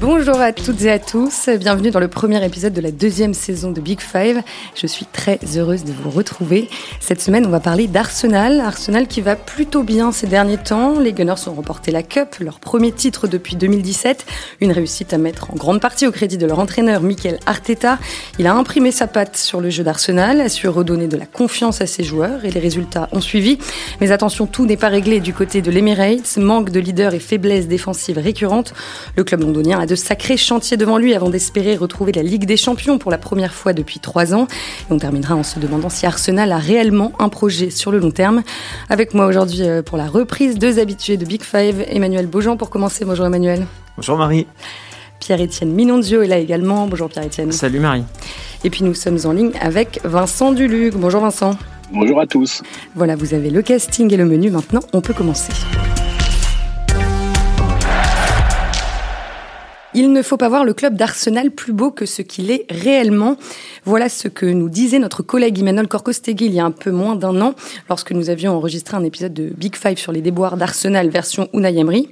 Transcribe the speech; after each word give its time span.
Bonjour 0.00 0.38
à 0.42 0.52
toutes 0.52 0.82
et 0.82 0.90
à 0.90 0.98
tous, 0.98 1.48
bienvenue 1.58 1.90
dans 1.90 2.00
le 2.00 2.08
premier 2.08 2.44
épisode 2.44 2.74
de 2.74 2.82
la 2.82 2.90
deuxième 2.90 3.32
saison 3.32 3.70
de 3.70 3.80
Big 3.80 4.02
Five. 4.02 4.42
Je 4.74 4.86
suis 4.86 5.06
très 5.06 5.38
heureuse 5.56 5.84
de 5.84 5.92
vous 5.92 6.10
retrouver. 6.10 6.68
Cette 7.00 7.22
semaine, 7.22 7.46
on 7.46 7.48
va 7.48 7.60
parler 7.60 7.86
d'Arsenal. 7.86 8.60
Arsenal 8.60 9.06
qui 9.06 9.22
va 9.22 9.36
plutôt 9.36 9.82
bien 9.82 10.12
ces 10.12 10.26
derniers 10.26 10.58
temps. 10.58 11.00
Les 11.00 11.14
Gunners 11.14 11.48
ont 11.48 11.54
remporté 11.54 11.92
la 11.92 12.02
Cup, 12.02 12.36
leur 12.40 12.60
premier 12.60 12.92
titre 12.92 13.26
depuis 13.26 13.56
2017. 13.56 14.26
Une 14.60 14.70
réussite 14.70 15.14
à 15.14 15.18
mettre 15.18 15.50
en 15.50 15.54
grande 15.54 15.80
partie 15.80 16.06
au 16.06 16.12
crédit 16.12 16.36
de 16.36 16.44
leur 16.46 16.58
entraîneur 16.58 17.00
Mikel 17.00 17.38
Arteta. 17.46 17.98
Il 18.38 18.46
a 18.46 18.54
imprimé 18.54 18.90
sa 18.90 19.06
patte 19.06 19.38
sur 19.38 19.62
le 19.62 19.70
jeu 19.70 19.82
d'Arsenal, 19.82 20.42
a 20.42 20.50
su 20.50 20.68
redonner 20.68 21.06
de 21.06 21.16
la 21.16 21.24
confiance 21.24 21.80
à 21.80 21.86
ses 21.86 22.04
joueurs 22.04 22.44
et 22.44 22.50
les 22.50 22.60
résultats 22.60 23.08
ont 23.12 23.22
suivi. 23.22 23.56
Mais 24.02 24.12
attention, 24.12 24.46
tout 24.46 24.66
n'est 24.66 24.76
pas 24.76 24.88
réglé 24.88 25.20
du 25.20 25.32
côté 25.32 25.62
de 25.62 25.70
l'Emirates. 25.70 26.36
Manque 26.36 26.68
de 26.68 26.80
leader 26.80 27.14
et 27.14 27.18
faiblesse 27.18 27.66
défensive 27.66 28.18
récurrente. 28.18 28.74
Le 29.16 29.24
club 29.24 29.40
londonien 29.40 29.80
a 29.80 29.85
de 29.86 29.94
sacrés 29.94 30.36
chantiers 30.36 30.76
devant 30.76 30.98
lui 30.98 31.14
avant 31.14 31.30
d'espérer 31.30 31.76
retrouver 31.76 32.12
la 32.12 32.22
Ligue 32.22 32.44
des 32.44 32.56
Champions 32.56 32.98
pour 32.98 33.10
la 33.10 33.18
première 33.18 33.54
fois 33.54 33.72
depuis 33.72 34.00
trois 34.00 34.34
ans. 34.34 34.46
Et 34.88 34.92
on 34.92 34.98
terminera 34.98 35.34
en 35.34 35.42
se 35.42 35.58
demandant 35.58 35.88
si 35.88 36.06
Arsenal 36.06 36.52
a 36.52 36.58
réellement 36.58 37.12
un 37.18 37.28
projet 37.28 37.70
sur 37.70 37.90
le 37.92 37.98
long 37.98 38.10
terme. 38.10 38.42
Avec 38.88 39.14
moi 39.14 39.26
aujourd'hui 39.26 39.62
euh, 39.62 39.82
pour 39.82 39.98
la 39.98 40.06
reprise, 40.06 40.58
deux 40.58 40.78
habitués 40.78 41.16
de 41.16 41.24
Big 41.24 41.42
Five, 41.42 41.84
Emmanuel 41.88 42.26
Beaujean 42.26 42.56
pour 42.56 42.70
commencer. 42.70 43.04
Bonjour 43.04 43.26
Emmanuel. 43.26 43.66
Bonjour 43.96 44.16
Marie. 44.16 44.46
Pierre-Étienne 45.20 45.72
Minondio 45.72 46.22
est 46.22 46.28
là 46.28 46.38
également. 46.38 46.86
Bonjour 46.86 47.08
Pierre-Étienne. 47.08 47.52
Salut 47.52 47.80
Marie. 47.80 48.04
Et 48.64 48.70
puis 48.70 48.84
nous 48.84 48.94
sommes 48.94 49.18
en 49.24 49.32
ligne 49.32 49.52
avec 49.60 50.00
Vincent 50.04 50.52
Duluc. 50.52 50.94
Bonjour 50.94 51.20
Vincent. 51.20 51.56
Bonjour 51.92 52.20
à 52.20 52.26
tous. 52.26 52.62
Voilà, 52.94 53.16
vous 53.16 53.34
avez 53.34 53.50
le 53.50 53.62
casting 53.62 54.12
et 54.12 54.16
le 54.16 54.24
menu. 54.24 54.50
Maintenant, 54.50 54.80
on 54.92 55.00
peut 55.00 55.14
commencer. 55.14 55.52
Il 59.98 60.12
ne 60.12 60.20
faut 60.20 60.36
pas 60.36 60.50
voir 60.50 60.66
le 60.66 60.74
club 60.74 60.94
d'Arsenal 60.94 61.50
plus 61.50 61.72
beau 61.72 61.90
que 61.90 62.04
ce 62.04 62.20
qu'il 62.20 62.50
est 62.50 62.66
réellement. 62.68 63.38
Voilà 63.86 64.10
ce 64.10 64.28
que 64.28 64.44
nous 64.44 64.68
disait 64.68 64.98
notre 64.98 65.22
collègue 65.22 65.58
Emmanuel 65.58 65.88
Corcostegui 65.88 66.44
il 66.44 66.52
y 66.52 66.60
a 66.60 66.66
un 66.66 66.70
peu 66.70 66.90
moins 66.90 67.16
d'un 67.16 67.40
an, 67.40 67.54
lorsque 67.88 68.12
nous 68.12 68.28
avions 68.28 68.54
enregistré 68.54 68.94
un 68.94 69.04
épisode 69.04 69.32
de 69.32 69.54
Big 69.56 69.74
Five 69.74 69.96
sur 69.96 70.12
les 70.12 70.20
déboires 70.20 70.58
d'Arsenal 70.58 71.08
version 71.08 71.48
Unai. 71.54 72.10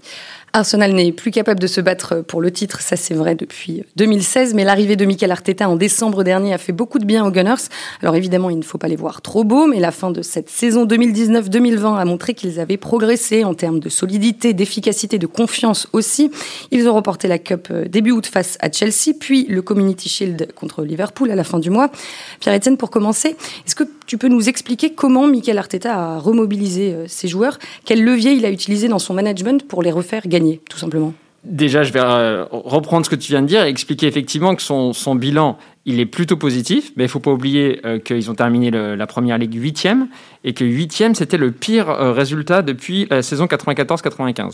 Arsenal 0.55 0.93
n'est 0.93 1.11
plus 1.11 1.33
capable 1.33 1.59
de 1.59 1.67
se 1.67 1.81
battre 1.81 2.23
pour 2.23 2.41
le 2.41 2.53
titre, 2.53 2.81
ça 2.81 2.95
c'est 2.95 3.13
vrai 3.13 3.35
depuis 3.35 3.83
2016, 3.97 4.55
mais 4.55 4.63
l'arrivée 4.63 4.95
de 4.95 5.05
Mikel 5.05 5.33
Arteta 5.33 5.69
en 5.69 5.75
décembre 5.75 6.23
dernier 6.23 6.55
a 6.55 6.59
fait 6.59 6.71
beaucoup 6.73 7.01
de 7.01 7.05
bien 7.05 7.27
aux 7.27 7.33
Gunners. 7.33 7.67
Alors 8.03 8.15
évidemment, 8.15 8.51
il 8.51 8.59
ne 8.61 8.63
faut 8.63 8.79
pas 8.79 8.87
les 8.87 8.95
voir 8.95 9.21
trop 9.21 9.43
beaux, 9.43 9.67
mais 9.67 9.81
la 9.81 9.91
fin 9.91 10.13
de 10.13 10.23
cette 10.23 10.49
saison 10.49 10.87
2019-2020 10.87 11.99
a 11.99 12.05
montré 12.05 12.35
qu'ils 12.35 12.61
avaient 12.61 12.77
progressé 12.77 13.43
en 13.43 13.55
termes 13.55 13.81
de 13.81 13.89
solidité, 13.89 14.55
d'efficacité, 14.55 15.19
de 15.19 15.27
confiance 15.27 15.89
aussi. 15.93 16.31
Ils 16.71 16.89
ont 16.89 16.93
remporté 16.93 17.27
la 17.27 17.41
Cup 17.41 17.67
euh, 17.73 17.87
début 17.89 18.13
août 18.13 18.27
face 18.27 18.57
à 18.61 18.71
Chelsea, 18.71 19.13
puis 19.19 19.47
le 19.49 19.61
Community 19.61 20.09
Shield 20.09 20.53
contre 20.55 20.85
Liverpool 20.85 21.33
à 21.33 21.35
la 21.35 21.43
fin 21.43 21.59
du 21.59 21.71
mois. 21.71 21.91
Pierre-Etienne, 22.39 22.77
pour 22.77 22.91
commencer, 22.91 23.31
est-ce 23.67 23.75
que 23.75 23.83
tu 24.07 24.19
peux 24.19 24.29
nous 24.29 24.49
expliquer 24.49 24.93
comment 24.93 25.27
Mikel 25.27 25.59
Arteta 25.59 25.95
a 25.95 26.19
remobilisé 26.19 26.93
euh, 26.93 27.05
ses 27.09 27.29
joueurs 27.29 27.59
Quel 27.85 28.05
levier 28.05 28.33
il 28.33 28.45
a 28.45 28.51
utilisé 28.51 28.89
dans 28.89 28.99
son 28.99 29.15
management 29.15 29.67
pour 29.67 29.83
les 29.83 29.91
refaire 29.91 30.27
gagner 30.27 30.61
tout 30.69 30.79
simplement? 30.79 31.15
Déjà, 31.45 31.83
je 31.83 31.93
vais 31.93 32.01
euh, 32.03 32.47
reprendre 32.51 33.05
ce 33.05 33.11
que 33.11 33.17
tu 33.17 33.33
viens 33.33 33.43
de 33.43 33.47
dire 33.47 33.63
et 33.65 33.69
expliquer 33.69 34.07
effectivement 34.07 34.55
que 34.55 34.63
son, 34.63 34.95
son 34.95 35.15
bilan, 35.15 35.59
il 35.85 36.01
est 36.01 36.07
plutôt 36.07 36.39
positif, 36.39 36.93
mais 36.97 37.05
il 37.05 37.09
faut 37.11 37.21
pas 37.21 37.33
oublier 37.33 37.81
euh, 37.85 37.99
qu'ils 37.99 38.31
ont 38.31 38.35
terminé 38.35 38.71
la 38.71 39.07
première 39.07 39.37
ligue 39.37 39.55
huitième 39.55 40.09
et 40.43 40.55
que 40.55 40.65
huitième, 40.65 41.15
c'était 41.15 41.37
le 41.37 41.53
pire 41.53 41.91
euh, 41.91 42.13
résultat 42.13 42.63
depuis 42.63 43.07
la 43.11 43.21
saison 43.21 43.45
94-95. 43.45 44.53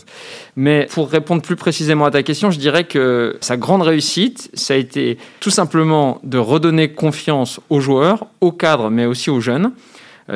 Mais 0.57 0.85
pour 0.91 1.09
répondre 1.09 1.41
plus 1.41 1.55
précisément 1.55 2.03
à 2.03 2.11
ta 2.11 2.23
question, 2.23 2.51
je 2.51 2.59
dirais 2.59 2.83
que 2.83 3.37
sa 3.39 3.55
grande 3.55 3.83
réussite, 3.83 4.49
ça 4.53 4.73
a 4.73 4.77
été 4.77 5.17
tout 5.39 5.49
simplement 5.49 6.19
de 6.23 6.37
redonner 6.39 6.91
confiance 6.91 7.61
aux 7.69 7.79
joueurs, 7.79 8.25
aux 8.41 8.51
cadres, 8.51 8.89
mais 8.89 9.05
aussi 9.05 9.29
aux 9.29 9.39
jeunes. 9.39 9.71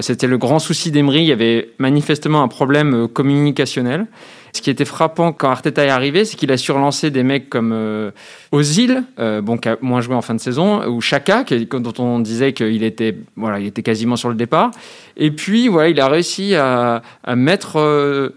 C'était 0.01 0.27
le 0.27 0.37
grand 0.37 0.59
souci 0.59 0.91
d'Emery. 0.91 1.19
Il 1.19 1.27
y 1.27 1.31
avait 1.31 1.69
manifestement 1.77 2.41
un 2.41 2.47
problème 2.47 3.07
communicationnel. 3.07 4.07
Ce 4.55 4.61
qui 4.61 4.69
était 4.69 4.85
frappant 4.85 5.33
quand 5.33 5.49
Arteta 5.49 5.83
est 5.83 5.89
arrivé, 5.89 6.23
c'est 6.23 6.37
qu'il 6.37 6.49
a 6.49 6.55
surlancé 6.55 7.11
des 7.11 7.23
mecs 7.23 7.49
comme 7.49 7.73
euh, 7.73 8.11
Ozil, 8.53 9.03
euh, 9.19 9.41
bon, 9.41 9.57
qui 9.57 9.67
a 9.67 9.75
moins 9.81 9.99
joué 9.99 10.15
en 10.15 10.21
fin 10.21 10.33
de 10.33 10.39
saison, 10.39 10.87
ou 10.87 11.01
Chaka, 11.01 11.43
dont 11.43 11.93
on 11.99 12.19
disait 12.19 12.53
qu'il 12.53 12.85
était, 12.85 13.17
voilà, 13.35 13.59
il 13.59 13.67
était 13.67 13.83
quasiment 13.83 14.15
sur 14.15 14.29
le 14.29 14.35
départ. 14.35 14.71
Et 15.17 15.31
puis, 15.31 15.67
voilà, 15.67 15.89
il 15.89 15.99
a 15.99 16.07
réussi 16.07 16.55
à, 16.55 17.01
mettre 17.35 17.81
euh, 17.81 18.29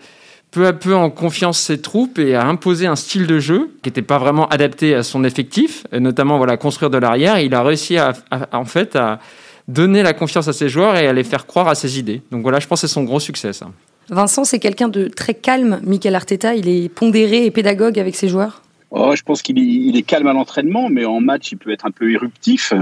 peu 0.51 0.67
à 0.67 0.73
peu 0.73 0.97
en 0.97 1.09
confiance 1.09 1.61
ses 1.61 1.81
troupes 1.81 2.19
et 2.19 2.35
à 2.35 2.45
imposer 2.47 2.89
un 2.89 2.97
style 2.97 3.29
de 3.29 3.39
jeu 3.39 3.71
qui 3.85 3.89
n'était 3.89 4.03
pas 4.03 4.19
vraiment 4.19 4.49
adapté 4.49 4.97
à 4.97 5.05
son 5.05 5.23
effectif, 5.23 5.87
notamment 5.93 6.37
voilà, 6.37 6.57
construire 6.57 6.91
de 6.91 6.99
l'arrière. 6.99 7.39
Il 7.39 7.55
a 7.55 7.63
réussi 7.63 7.97
à, 7.97 8.13
en 8.51 8.65
fait 8.65 8.97
à 8.97 9.21
donner 9.69 10.03
la 10.03 10.15
confiance 10.15 10.49
à 10.49 10.53
ses 10.53 10.69
joueurs 10.69 10.97
et 10.97 11.07
à 11.07 11.13
les 11.13 11.23
faire 11.23 11.47
croire 11.47 11.69
à 11.69 11.77
ses 11.77 12.01
idées. 12.01 12.23
Donc 12.33 12.43
voilà, 12.43 12.59
je 12.59 12.67
pense 12.67 12.81
que 12.81 12.89
c'est 12.89 12.93
son 12.93 13.05
gros 13.05 13.21
succès, 13.21 13.53
ça. 13.53 13.69
Vincent, 14.11 14.45
c'est 14.45 14.59
quelqu'un 14.59 14.89
de 14.89 15.09
très 15.09 15.35
calme, 15.35 15.81
Michael 15.85 16.15
Arteta. 16.15 16.55
Il 16.55 16.69
est 16.69 16.89
pondéré 16.89 17.45
et 17.45 17.51
pédagogue 17.51 17.99
avec 17.99 18.17
ses 18.17 18.29
joueurs 18.29 18.63
oh, 18.91 19.15
Je 19.15 19.23
pense 19.23 19.43
qu'il 19.43 19.97
est, 19.97 20.03
calme 20.03 20.27
à 20.29 20.33
l'entraînement, 20.33 20.89
mais 20.89 21.05
en 21.05 21.21
match, 21.21 21.53
il 21.53 21.59
peut 21.59 21.71
être 21.71 21.85
un 21.85 21.91
peu 21.91 22.11
éruptif. 22.11 22.73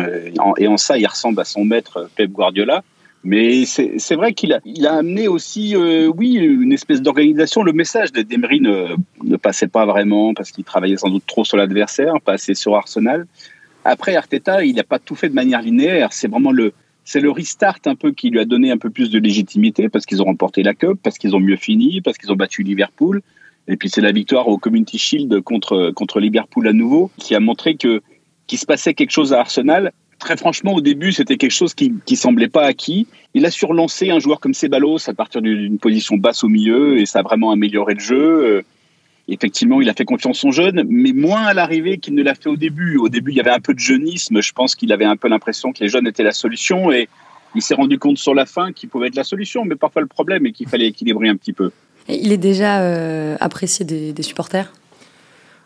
Et 0.57 0.69
en, 0.69 0.77
ça, 0.77 0.99
il 0.99 1.07
ressemble 1.07 1.41
à 1.41 1.45
son 1.45 1.65
maître 1.65 2.09
Pep 2.17 2.31
Guardiola. 2.31 2.83
Mais 3.25 3.65
c'est 3.65 4.15
vrai 4.15 4.35
qu'il 4.35 4.53
a, 4.53 4.93
amené 4.93 5.27
aussi, 5.27 5.75
euh, 5.75 6.07
oui, 6.07 6.35
une 6.35 6.73
espèce 6.73 7.03
d'organisation. 7.03 7.65
Le 7.65 7.73
message 7.73 8.13
d'Emery 8.13 8.61
ne, 8.61 8.95
ne 9.25 9.37
passait 9.37 9.67
pas 9.67 9.85
vraiment 9.85 10.33
parce 10.33 10.53
qu'il 10.53 10.63
travaillait 10.63 10.97
sans 10.97 11.11
doute 11.11 11.25
trop 11.27 11.45
sur 11.45 11.57
l'adversaire, 11.57 12.21
pas 12.25 12.35
assez 12.35 12.55
sur 12.55 12.77
Arsenal. 12.77 13.27
Après, 13.85 14.15
Arteta, 14.15 14.65
il 14.65 14.77
n'a 14.77 14.85
pas 14.85 15.01
tout 15.01 15.17
fait 15.17 15.29
de 15.29 15.35
manière 15.35 15.61
linéaire. 15.61 16.13
C'est 16.13 16.29
vraiment 16.29 16.53
le, 16.53 16.73
c'est 17.07 17.21
le 17.21 17.31
restart 17.31 17.79
un 17.87 17.95
peu 17.95 18.11
qui 18.11 18.31
lui 18.31 18.41
a 18.41 18.45
donné 18.45 18.73
un 18.73 18.79
peu 18.79 18.91
plus 18.91 19.11
de 19.11 19.19
légitimité 19.21 19.89
parce 19.89 20.05
qu'ils 20.05 20.21
ont 20.21 20.27
remporté 20.27 20.65
la 20.65 20.75
Cup, 20.75 20.99
parce 21.03 21.17
qu'ils 21.19 21.37
ont 21.37 21.41
mieux 21.41 21.57
fini, 21.57 22.01
parce 22.01 22.19
qu'ils 22.19 22.33
ont 22.33 22.37
battu 22.37 22.65
Liverpool. 22.65 23.23
Et 23.69 23.77
puis 23.77 23.89
c'est 23.89 24.01
la 24.01 24.11
victoire 24.11 24.49
au 24.49 24.59
Community 24.59 24.99
Shield 24.99 25.41
contre, 25.43 25.93
contre 25.93 26.19
Liverpool 26.19 26.67
à 26.67 26.73
nouveau 26.73 27.11
qui 27.17 27.35
a 27.35 27.41
montré 27.41 27.77
que 27.77 28.03
qu'il 28.49 28.59
se 28.59 28.67
passait 28.67 28.93
quelque 28.93 29.13
chose 29.13 29.33
à 29.33 29.41
Arsenal. 29.41 29.93
Très 30.19 30.37
franchement, 30.37 30.75
au 30.75 30.81
début, 30.81 31.13
c'était 31.13 31.37
quelque 31.37 31.53
chose 31.53 31.75
qui, 31.75 31.93
qui 32.07 32.17
semblait 32.17 32.49
pas 32.49 32.65
acquis. 32.65 33.07
Il 33.35 33.45
a 33.45 33.51
surlancé 33.51 34.11
un 34.11 34.19
joueur 34.19 34.41
comme 34.41 34.55
Ceballos 34.55 35.09
à 35.09 35.15
partir 35.15 35.43
d'une 35.43 35.79
position 35.79 36.17
basse 36.17 36.43
au 36.43 36.49
milieu 36.49 36.99
et 36.99 37.07
ça 37.07 37.21
a 37.21 37.23
vraiment 37.23 37.51
amélioré 37.53 37.95
le 37.95 38.01
jeu. 38.01 38.65
Effectivement, 39.29 39.81
il 39.81 39.89
a 39.89 39.93
fait 39.93 40.05
confiance 40.05 40.45
aux 40.45 40.53
jeunes, 40.53 40.85
mais 40.89 41.13
moins 41.13 41.43
à 41.43 41.55
l'arrivée 41.55 41.99
qu'il 41.99 42.15
ne 42.15 42.23
l'a 42.23 42.35
fait 42.35 42.49
au 42.49 42.57
début. 42.57 42.97
Au 42.97 43.09
début, 43.09 43.33
il 43.33 43.37
y 43.37 43.41
avait 43.41 43.51
un 43.51 43.61
peu 43.61 43.75
de 43.75 43.79
jeunisme. 43.81 44.41
Je 44.41 44.53
pense 44.53 44.77
qu'il 44.77 44.93
avait 44.93 45.05
un 45.05 45.17
peu 45.17 45.29
l'impression 45.29 45.73
que 45.73 45.83
les 45.83 45.89
jeunes 45.89 46.07
étaient 46.07 46.23
la 46.23 46.33
solution 46.33 46.93
et 46.93 47.09
il 47.57 47.63
s'est 47.63 47.75
rendu 47.75 47.99
compte 47.99 48.19
sur 48.19 48.35
la 48.35 48.47
fin 48.47 48.73
qu'il 48.73 48.89
pouvait 48.89 49.09
être 49.09 49.17
la 49.17 49.25
solution, 49.25 49.65
mais 49.65 49.75
parfois 49.75 50.03
le 50.03 50.09
problème 50.09 50.47
est 50.47 50.53
qu'il 50.53 50.69
fallait 50.69 50.87
équilibrer 50.87 51.29
un 51.29 51.37
petit 51.37 51.53
peu. 51.53 51.71
il 52.09 52.31
est 52.31 52.37
déjà 52.37 52.83
euh, 52.83 53.37
apprécié 53.41 53.85
des, 53.85 54.23
supporters? 54.23 54.73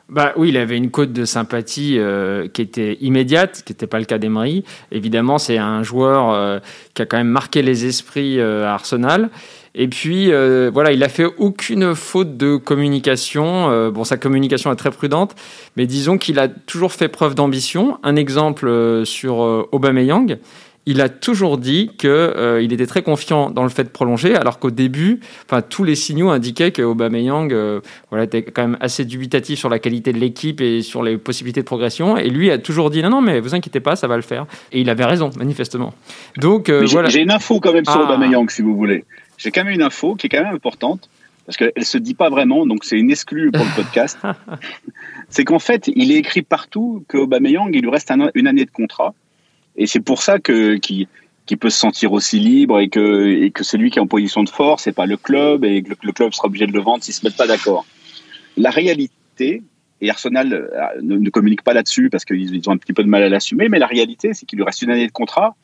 Bah 0.09 0.32
oui, 0.37 0.49
il 0.49 0.56
avait 0.56 0.76
une 0.76 0.91
cote 0.91 1.12
de 1.12 1.25
sympathie 1.25 1.97
euh, 1.99 2.49
qui 2.49 2.62
était 2.62 2.97
immédiate, 3.00 3.62
qui 3.65 3.72
n'était 3.72 3.87
pas 3.87 3.99
le 3.99 4.06
cas 4.06 4.19
d'Emery. 4.19 4.65
Évidemment, 4.91 5.38
c'est 5.38 5.59
un 5.59 5.82
joueur 5.82 6.31
euh, 6.31 6.59
qui 6.94 7.03
a 7.03 7.06
quand 7.06 7.19
même 7.19 7.28
marqué 7.28 7.62
les 7.62 7.84
esprits 7.87 8.41
à 8.41 8.72
Arsenal. 8.72 9.31
Et 9.75 9.88
puis, 9.88 10.32
euh, 10.32 10.70
voilà, 10.72 10.92
il 10.92 11.03
a 11.04 11.08
fait 11.08 11.26
aucune 11.38 11.94
faute 11.94 12.36
de 12.36 12.56
communication. 12.56 13.70
Euh, 13.70 13.91
bon, 13.91 14.04
sa 14.04 14.16
communication 14.16 14.72
est 14.72 14.76
très 14.76 14.91
prudente, 14.91 15.36
mais 15.76 15.86
disons 15.86 16.19
qu'il 16.19 16.38
a 16.38 16.48
toujours 16.48 16.92
fait 16.92 17.08
preuve 17.08 17.34
d'ambition. 17.34 17.98
Un 18.03 18.16
exemple 18.16 18.66
euh, 18.66 19.04
sur 19.04 19.38
Aubameyang. 19.72 20.38
Il 20.86 21.03
a 21.03 21.10
toujours 21.10 21.58
dit 21.58 21.91
qu'il 21.98 22.72
était 22.72 22.86
très 22.86 23.03
confiant 23.03 23.50
dans 23.50 23.62
le 23.62 23.69
fait 23.69 23.84
de 23.84 23.91
prolonger, 23.91 24.34
alors 24.34 24.58
qu'au 24.58 24.70
début, 24.70 25.20
enfin, 25.44 25.60
tous 25.60 25.84
les 25.84 25.94
signaux 25.94 26.31
indiquaient 26.31 26.72
que 26.72 26.81
Aubameyang 26.81 27.55
voilà, 28.08 28.25
était 28.25 28.43
quand 28.43 28.62
même 28.62 28.78
assez 28.81 29.05
dubitatif 29.05 29.58
sur 29.58 29.69
la 29.69 29.78
qualité 29.78 30.12
de 30.12 30.19
l'équipe 30.19 30.61
et 30.62 30.81
sur 30.81 31.02
les 31.02 31.19
possibilités 31.19 31.61
de 31.61 31.67
progression. 31.67 32.17
Et 32.17 32.31
lui 32.31 32.50
a 32.50 32.58
toujours 32.58 32.88
dit 32.88 33.02
non, 33.02 33.11
non, 33.11 33.20
mais 33.20 33.40
vous 33.40 33.55
inquiétez 33.55 33.81
pas, 33.81 33.94
ça 33.94 34.08
va 34.08 34.17
le 34.17 34.22
faire. 34.22 34.46
Et 34.72 34.81
il 34.81 34.88
avait 34.88 35.05
raison, 35.05 35.31
manifestement. 35.37 35.93
Donc, 36.38 36.70
voilà. 36.70 37.11
J'ai 37.11 37.20
une 37.20 37.31
info 37.31 37.61
quand 37.61 37.75
même 37.75 37.84
sur 37.84 38.00
ah. 38.00 38.05
Aubameyang, 38.05 38.49
si 38.49 38.62
vous 38.62 38.75
voulez 38.75 39.05
j'ai 39.40 39.50
quand 39.50 39.64
même 39.64 39.72
une 39.72 39.82
info 39.82 40.14
qui 40.14 40.26
est 40.26 40.31
quand 40.31 40.42
même 40.42 40.54
importante 40.54 41.08
parce 41.46 41.56
qu'elle 41.56 41.84
se 41.84 41.98
dit 41.98 42.14
pas 42.14 42.28
vraiment, 42.28 42.66
donc 42.66 42.84
c'est 42.84 42.98
une 42.98 43.10
exclue 43.10 43.50
pour 43.50 43.64
le 43.64 43.75
podcast. 43.75 44.19
c'est 45.31 45.44
qu'en 45.44 45.58
fait, 45.58 45.90
il 45.96 46.12
est 46.12 46.16
écrit 46.16 46.42
partout 46.42 47.04
qu'Aubameyang, 47.08 47.70
il 47.72 47.81
lui 47.81 47.90
reste 47.90 48.12
une 48.34 48.46
année 48.46 48.64
de 48.64 48.70
contrat, 48.70 49.14
et 49.76 49.87
c'est 49.87 50.00
pour 50.00 50.22
ça 50.22 50.38
que 50.38 50.76
qu'il 50.76 51.08
peut 51.58 51.70
se 51.70 51.78
sentir 51.78 52.12
aussi 52.12 52.38
libre 52.38 52.78
et 52.78 52.88
que 52.88 53.26
et 53.26 53.50
que 53.50 53.64
c'est 53.64 53.78
lui 53.78 53.90
qui 53.90 53.98
est 53.98 54.02
en 54.02 54.06
position 54.06 54.44
de 54.44 54.48
force, 54.48 54.87
et 54.87 54.92
pas 54.92 55.06
le 55.06 55.16
club, 55.16 55.64
et 55.64 55.82
que 55.82 55.90
le, 56.02 56.12
club 56.12 56.32
sera 56.34 56.46
obligé 56.46 56.66
de 56.66 56.72
le 56.72 56.81
vendre 56.81 57.02
s'ils 57.02 57.14
se 57.14 57.26
mettent 57.26 57.38
pas 57.38 57.48
d'accord. 57.48 57.84
La 58.56 58.70
réalité, 58.70 59.62
et 60.02 60.10
Arsenal 60.10 60.52
euh, 60.52 61.00
ne, 61.02 61.31
communique 61.31 61.62
pas 61.62 61.72
là-dessus 61.72 62.10
parce 62.10 62.25
qu'ils 62.25 62.69
ont 62.69 62.72
un 62.72 62.76
petit 62.76 62.93
peu 62.93 63.02
de 63.02 63.08
mal 63.08 63.22
à 63.22 63.28
l'assumer, 63.28 63.69
mais 63.69 63.78
la 63.78 63.86
réalité, 63.86 64.34
c'est 64.34 64.46
qu'il 64.46 64.58
lui 64.58 64.64
reste 64.64 64.82
une 64.82 64.90
année 64.90 65.06
de 65.06 65.12
contrat 65.12 65.56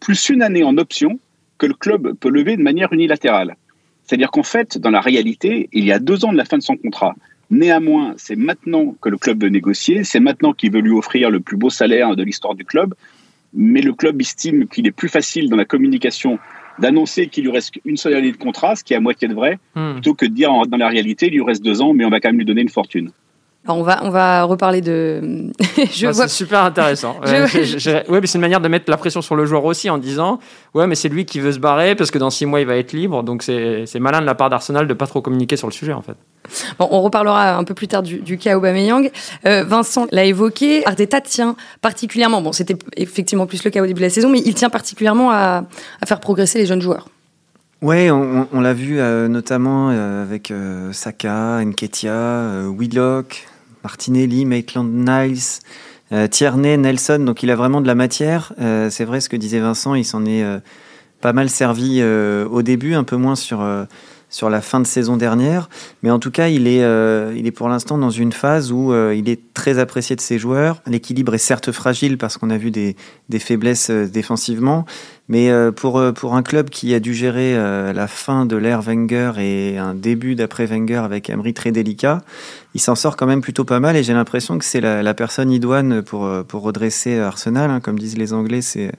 plus 0.00 0.28
une 0.28 0.42
année 0.42 0.64
en 0.64 0.78
option 0.78 1.18
que 1.58 1.66
le 1.66 1.74
club 1.74 2.14
peut 2.18 2.30
lever 2.30 2.56
de 2.56 2.62
manière 2.62 2.92
unilatérale. 2.92 3.56
C'est-à-dire 4.02 4.30
qu'en 4.30 4.42
fait, 4.42 4.78
dans 4.78 4.90
la 4.90 5.00
réalité, 5.00 5.68
il 5.72 5.84
y 5.84 5.92
a 5.92 5.98
deux 5.98 6.24
ans 6.24 6.32
de 6.32 6.36
la 6.36 6.44
fin 6.44 6.58
de 6.58 6.62
son 6.62 6.76
contrat, 6.76 7.14
Néanmoins, 7.50 8.14
c'est 8.16 8.36
maintenant 8.36 8.96
que 9.00 9.08
le 9.08 9.18
club 9.18 9.42
veut 9.42 9.48
négocier, 9.48 10.04
c'est 10.04 10.20
maintenant 10.20 10.52
qu'il 10.52 10.72
veut 10.72 10.80
lui 10.80 10.92
offrir 10.92 11.30
le 11.30 11.40
plus 11.40 11.56
beau 11.56 11.70
salaire 11.70 12.16
de 12.16 12.22
l'histoire 12.22 12.54
du 12.54 12.64
club, 12.64 12.94
mais 13.52 13.82
le 13.82 13.92
club 13.92 14.20
estime 14.20 14.66
qu'il 14.66 14.86
est 14.86 14.92
plus 14.92 15.08
facile 15.08 15.48
dans 15.48 15.56
la 15.56 15.64
communication 15.64 16.38
d'annoncer 16.78 17.28
qu'il 17.28 17.44
lui 17.44 17.52
reste 17.52 17.74
une 17.84 17.96
seule 17.96 18.14
année 18.14 18.32
de 18.32 18.36
contrat, 18.36 18.74
ce 18.74 18.82
qui 18.82 18.94
est 18.94 18.96
à 18.96 19.00
moitié 19.00 19.28
de 19.28 19.34
vrai, 19.34 19.58
hmm. 19.76 19.92
plutôt 19.92 20.14
que 20.14 20.26
de 20.26 20.32
dire 20.32 20.50
dans 20.66 20.76
la 20.76 20.88
réalité, 20.88 21.26
il 21.26 21.34
lui 21.34 21.42
reste 21.42 21.62
deux 21.62 21.80
ans, 21.82 21.92
mais 21.92 22.04
on 22.04 22.10
va 22.10 22.18
quand 22.18 22.30
même 22.30 22.38
lui 22.38 22.44
donner 22.44 22.62
une 22.62 22.68
fortune. 22.68 23.10
Alors 23.66 23.78
on 23.78 23.82
va 23.82 24.00
on 24.02 24.10
va 24.10 24.42
reparler 24.42 24.82
de. 24.82 25.50
je 25.90 26.12
C'est 26.12 26.28
super 26.28 26.64
intéressant. 26.64 27.16
ouais, 27.22 28.20
mais 28.20 28.26
c'est 28.26 28.34
une 28.34 28.40
manière 28.42 28.60
de 28.60 28.68
mettre 28.68 28.90
la 28.90 28.98
pression 28.98 29.22
sur 29.22 29.36
le 29.36 29.46
joueur 29.46 29.64
aussi 29.64 29.88
en 29.88 29.96
disant 29.96 30.38
ouais 30.74 30.86
mais 30.86 30.94
c'est 30.94 31.08
lui 31.08 31.24
qui 31.24 31.40
veut 31.40 31.52
se 31.52 31.58
barrer 31.58 31.94
parce 31.94 32.10
que 32.10 32.18
dans 32.18 32.28
six 32.28 32.44
mois 32.44 32.60
il 32.60 32.66
va 32.66 32.76
être 32.76 32.92
libre 32.92 33.22
donc 33.22 33.42
c'est 33.42 33.86
malin 34.00 34.20
de 34.20 34.26
la 34.26 34.34
part 34.34 34.50
d'Arsenal 34.50 34.86
de 34.86 34.92
pas 34.92 35.06
trop 35.06 35.22
communiquer 35.22 35.56
sur 35.56 35.66
le 35.66 35.72
sujet 35.72 35.94
en 35.94 36.02
fait. 36.02 36.16
Bon, 36.78 36.88
on 36.90 37.00
reparlera 37.00 37.56
un 37.56 37.64
peu 37.64 37.72
plus 37.72 37.88
tard 37.88 38.02
du, 38.02 38.18
du 38.18 38.36
cas 38.36 38.54
Aubameyang. 38.56 39.10
Euh, 39.46 39.64
Vincent 39.64 40.06
l'a 40.10 40.24
évoqué. 40.24 40.86
Arteta 40.86 41.22
tient 41.22 41.56
particulièrement. 41.80 42.42
Bon, 42.42 42.52
c'était 42.52 42.76
effectivement 42.98 43.46
plus 43.46 43.64
le 43.64 43.70
cas 43.70 43.82
au 43.82 43.86
début 43.86 44.00
de 44.00 44.04
la 44.04 44.10
saison, 44.10 44.28
mais 44.28 44.42
il 44.44 44.52
tient 44.52 44.68
particulièrement 44.68 45.30
à, 45.30 45.64
à 46.02 46.06
faire 46.06 46.20
progresser 46.20 46.58
les 46.58 46.66
jeunes 46.66 46.82
joueurs. 46.82 47.08
Oui, 47.80 48.10
on, 48.10 48.60
l'a 48.60 48.72
vu 48.74 48.98
euh, 48.98 49.28
notamment 49.28 49.90
euh, 49.90 50.22
avec 50.22 50.52
Saka, 50.92 51.62
Nketia, 51.64 52.68
Willock, 52.78 53.46
Martinelli, 53.84 54.46
Maitland 54.46 54.90
Niles, 54.92 55.60
euh, 56.12 56.26
Tierney, 56.26 56.76
Nelson. 56.76 57.20
Donc 57.20 57.42
il 57.42 57.50
a 57.50 57.56
vraiment 57.56 57.80
de 57.80 57.86
la 57.86 57.94
matière. 57.94 58.52
Euh, 58.60 58.90
c'est 58.90 59.04
vrai 59.04 59.20
ce 59.20 59.28
que 59.28 59.36
disait 59.36 59.60
Vincent, 59.60 59.94
il 59.94 60.04
s'en 60.04 60.24
est 60.24 60.42
euh, 60.42 60.58
pas 61.20 61.32
mal 61.32 61.48
servi 61.48 62.02
au 62.02 62.60
début, 62.62 62.94
un 62.94 63.04
peu 63.04 63.16
moins 63.16 63.34
sur 63.34 63.66
sur 64.34 64.50
la 64.50 64.60
fin 64.60 64.80
de 64.80 64.86
saison 64.86 65.16
dernière. 65.16 65.68
Mais 66.02 66.10
en 66.10 66.18
tout 66.18 66.32
cas, 66.32 66.48
il 66.48 66.66
est, 66.66 66.82
il 67.36 67.46
est 67.46 67.52
pour 67.52 67.68
l'instant 67.68 67.98
dans 67.98 68.10
une 68.10 68.32
phase 68.32 68.72
où 68.72 68.92
il 68.92 69.28
est 69.28 69.54
très 69.54 69.78
apprécié 69.78 70.16
de 70.16 70.20
ses 70.20 70.40
joueurs. 70.40 70.82
L'équilibre 70.88 71.34
est 71.34 71.38
certes 71.38 71.70
fragile 71.70 72.18
parce 72.18 72.36
qu'on 72.36 72.50
a 72.50 72.56
vu 72.56 72.72
des, 72.72 72.96
des 73.28 73.38
faiblesses 73.38 73.90
défensivement. 73.90 74.86
Mais 75.28 75.50
pour, 75.76 76.02
pour 76.14 76.34
un 76.34 76.42
club 76.42 76.68
qui 76.68 76.94
a 76.94 77.00
dû 77.00 77.14
gérer 77.14 77.54
la 77.54 78.08
fin 78.08 78.44
de 78.44 78.56
l'ère 78.56 78.82
Wenger 78.82 79.34
et 79.38 79.78
un 79.78 79.94
début 79.94 80.34
d'après 80.34 80.66
Wenger 80.66 80.96
avec 81.04 81.30
Emery 81.30 81.54
très 81.54 81.70
délicat, 81.70 82.22
il 82.74 82.80
s'en 82.80 82.96
sort 82.96 83.16
quand 83.16 83.26
même 83.26 83.40
plutôt 83.40 83.64
pas 83.64 83.78
mal 83.78 83.94
et 83.94 84.02
j'ai 84.02 84.14
l'impression 84.14 84.58
que 84.58 84.64
c'est 84.64 84.80
la, 84.80 85.14
personne 85.14 85.52
idoine 85.52 86.02
pour, 86.02 86.28
pour 86.48 86.62
redresser 86.62 87.20
Arsenal. 87.20 87.70
Hein. 87.70 87.78
Comme 87.78 88.00
disent 88.00 88.18
les 88.18 88.32
Anglais, 88.32 88.62
c'est 88.62 88.90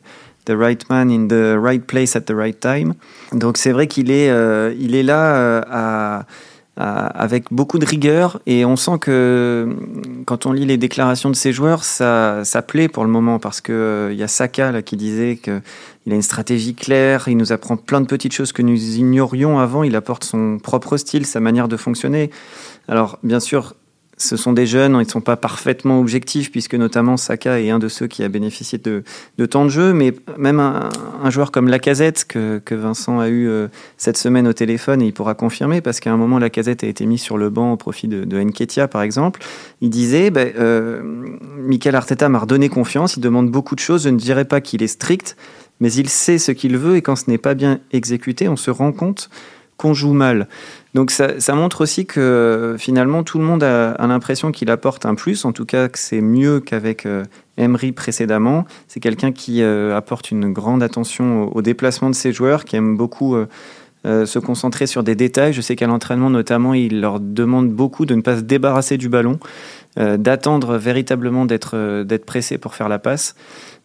the 0.45 0.51
right 0.51 0.89
man 0.89 1.09
in 1.09 1.27
the 1.27 1.57
right 1.57 1.85
place 1.85 2.15
at 2.15 2.21
the 2.21 2.33
right 2.33 2.59
time. 2.59 2.93
Donc 3.31 3.57
c'est 3.57 3.71
vrai 3.71 3.87
qu'il 3.87 4.11
est, 4.11 4.29
euh, 4.29 4.73
il 4.79 4.95
est 4.95 5.03
là 5.03 5.35
euh, 5.35 6.21
avec 6.77 7.45
beaucoup 7.51 7.79
de 7.79 7.85
rigueur 7.85 8.41
et 8.45 8.65
on 8.65 8.75
sent 8.75 8.99
que 8.99 9.69
quand 10.25 10.45
on 10.45 10.51
lit 10.51 10.65
les 10.65 10.75
déclarations 10.75 11.29
de 11.29 11.35
ses 11.35 11.53
joueurs, 11.53 11.85
ça, 11.85 12.43
ça 12.43 12.61
plaît 12.61 12.89
pour 12.89 13.05
le 13.05 13.09
moment 13.09 13.39
parce 13.39 13.61
que 13.61 13.71
euh, 13.71 14.13
y 14.13 14.23
a 14.23 14.27
Saka 14.27 14.73
là, 14.73 14.81
qui 14.81 14.97
disait 14.97 15.37
que 15.37 15.61
il 16.05 16.11
a 16.11 16.15
une 16.15 16.21
stratégie 16.21 16.75
claire, 16.75 17.29
il 17.29 17.37
nous 17.37 17.53
apprend 17.53 17.77
plein 17.77 18.01
de 18.01 18.07
petites 18.07 18.33
choses 18.33 18.51
que 18.51 18.61
nous 18.61 18.97
ignorions 18.97 19.57
avant, 19.57 19.83
il 19.83 19.95
apporte 19.95 20.25
son 20.25 20.59
propre 20.59 20.97
style, 20.97 21.25
sa 21.25 21.39
manière 21.39 21.67
de 21.67 21.77
fonctionner. 21.77 22.29
Alors, 22.87 23.17
bien 23.23 23.39
sûr, 23.39 23.73
ce 24.17 24.37
sont 24.37 24.53
des 24.53 24.65
jeunes, 24.65 24.93
ils 24.93 24.99
ne 24.99 25.09
sont 25.09 25.21
pas 25.21 25.35
parfaitement 25.35 25.99
objectifs, 25.99 26.49
puisque 26.49 26.75
notamment 26.75 27.17
Saka 27.17 27.59
est 27.59 27.69
un 27.69 27.79
de 27.79 27.89
ceux 27.89 28.07
qui 28.07 28.23
a 28.23 28.29
bénéficié 28.29 28.77
de, 28.77 29.03
temps 29.45 29.65
de 29.65 29.69
jeu, 29.69 29.93
mais 29.93 30.13
même 30.37 30.59
un, 30.59 31.29
joueur 31.29 31.51
comme 31.51 31.67
Lacazette, 31.67 32.25
que, 32.25 32.61
que 32.63 32.75
Vincent 32.75 33.19
a 33.19 33.27
eu 33.27 33.49
euh, 33.49 33.67
cette 33.97 34.17
semaine 34.17 34.47
au 34.47 34.53
téléphone, 34.53 35.01
et 35.01 35.07
il 35.07 35.13
pourra 35.13 35.35
confirmer, 35.35 35.81
parce 35.81 35.99
qu'à 35.99 36.13
un 36.13 36.17
moment, 36.17 36.39
Lacazette 36.39 36.83
a 36.85 36.87
été 36.87 37.05
mis 37.05 37.17
sur 37.17 37.37
le 37.37 37.49
banc 37.49 37.73
au 37.73 37.77
profit 37.77 38.07
de, 38.07 38.23
de 38.23 38.39
Nketia, 38.39 38.87
par 38.87 39.01
exemple, 39.01 39.41
il 39.81 39.89
disait, 39.89 40.31
ben, 40.31 40.53
euh, 40.57 41.01
Michael 41.57 41.95
Arteta 41.95 42.29
m'a 42.29 42.39
redonné 42.39 42.69
confiance, 42.69 43.17
il 43.17 43.21
demande 43.21 43.51
beaucoup 43.51 43.75
de 43.75 43.81
choses, 43.81 44.03
je 44.03 44.09
ne 44.09 44.17
dirais 44.17 44.45
pas 44.45 44.61
qu'il 44.61 44.81
est 44.81 44.87
strict, 44.87 45.35
mais 45.81 45.91
il 45.91 46.07
sait 46.07 46.37
ce 46.37 46.53
qu'il 46.53 46.77
veut, 46.77 46.95
et 46.95 47.01
quand 47.01 47.17
ce 47.17 47.29
n'est 47.29 47.37
pas 47.37 47.53
bien 47.53 47.79
exécuté, 47.91 48.47
on 48.47 48.55
se 48.55 48.71
rend 48.71 48.93
compte 48.93 49.29
qu'on 49.77 49.93
joue 49.93 50.13
mal. 50.13 50.47
Donc 50.95 51.11
ça, 51.11 51.55
montre 51.55 51.81
aussi 51.81 52.05
que 52.05 52.77
finalement 52.79 53.23
tout 53.23 53.37
le 53.37 53.43
monde 53.43 53.63
a, 53.63 53.97
l'impression 54.07 54.53
qu'il 54.53 54.71
apporte 54.71 55.05
un 55.05 55.13
plus, 55.13 55.43
en 55.43 55.51
tout 55.51 55.65
cas 55.65 55.89
que 55.89 55.99
c'est 55.99 56.21
mieux 56.21 56.61
qu'avec 56.61 57.05
euh, 57.05 57.25
Emery 57.57 57.91
précédemment. 57.91 58.63
C'est 58.87 59.01
quelqu'un 59.01 59.33
qui 59.33 59.61
euh, 59.61 59.93
apporte 59.97 60.31
une 60.31 60.53
grande 60.53 60.81
attention 60.81 61.53
au, 61.53 61.61
déplacement 61.61 62.09
de 62.09 62.15
ses 62.15 62.31
joueurs, 62.31 62.63
qui 62.63 62.77
aime 62.77 62.95
beaucoup 62.95 63.35
euh, 63.35 63.45
se 64.25 64.39
concentrer 64.39 64.87
sur 64.87 65.03
des 65.03 65.15
détails. 65.15 65.51
Je 65.51 65.59
sais 65.59 65.75
qu'à 65.75 65.87
l'entraînement 65.87 66.29
notamment, 66.29 66.73
il 66.73 67.01
leur 67.01 67.19
demande 67.19 67.71
beaucoup 67.71 68.05
de 68.05 68.15
ne 68.15 68.21
pas 68.21 68.37
se 68.37 68.41
débarrasser 68.41 68.95
du 68.97 69.09
ballon, 69.09 69.37
d'attendre 69.97 70.77
véritablement 70.77 71.45
d'être 71.45 72.25
pressé 72.25 72.57
pour 72.57 72.73
faire 72.73 72.87
la 72.87 72.99
passe. 72.99 73.35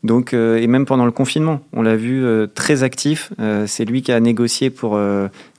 Donc, 0.02 0.32
et 0.32 0.66
même 0.66 0.86
pendant 0.86 1.04
le 1.04 1.10
confinement, 1.10 1.60
on 1.74 1.82
l'a 1.82 1.96
vu 1.96 2.24
très 2.54 2.82
actif. 2.82 3.32
c'est 3.66 3.84
lui 3.84 4.00
qui 4.00 4.12
a 4.12 4.20
négocié 4.20 4.70
pour 4.70 4.98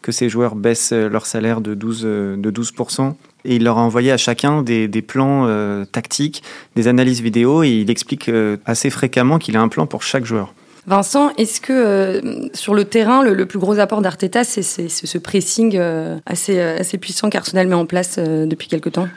que 0.01 0.11
ces 0.11 0.29
joueurs 0.29 0.55
baissent 0.55 0.93
leur 0.93 1.27
salaire 1.27 1.61
de 1.61 1.75
12, 1.75 2.01
de 2.01 2.51
12%. 2.51 3.13
Et 3.45 3.55
il 3.55 3.63
leur 3.63 3.77
a 3.77 3.81
envoyé 3.81 4.11
à 4.11 4.17
chacun 4.17 4.61
des, 4.61 4.88
plans 5.01 5.45
euh, 5.47 5.85
tactiques, 5.85 6.43
des 6.75 6.88
analyses 6.88 7.21
vidéo, 7.21 7.63
et 7.63 7.69
il 7.69 7.89
explique 7.89 8.29
euh, 8.29 8.57
assez 8.65 8.89
fréquemment 8.89 9.39
qu'il 9.39 9.57
a 9.57 9.61
un 9.61 9.67
plan 9.67 9.88
pour 9.88 10.03
chaque 10.03 10.25
joueur. 10.25 10.53
Vincent, 10.87 11.31
est-ce 11.37 11.61
que 11.61 11.73
euh, 11.73 12.49
sur 12.53 12.73
le 12.73 12.85
terrain, 12.85 13.23
le, 13.23 13.45
plus 13.45 13.59
gros 13.59 13.79
apport 13.79 14.01
d'Arteta, 14.01 14.44
c'est 14.44 14.61
ce 14.61 15.17
pressing 15.17 15.79
assez, 16.25 16.59
assez 16.59 16.97
puissant 16.97 17.29
qu'Arsenal 17.29 17.67
met 17.67 17.75
en 17.75 17.85
place 17.85 18.17
depuis 18.17 18.67
quelque 18.67 18.89
temps? 18.89 19.07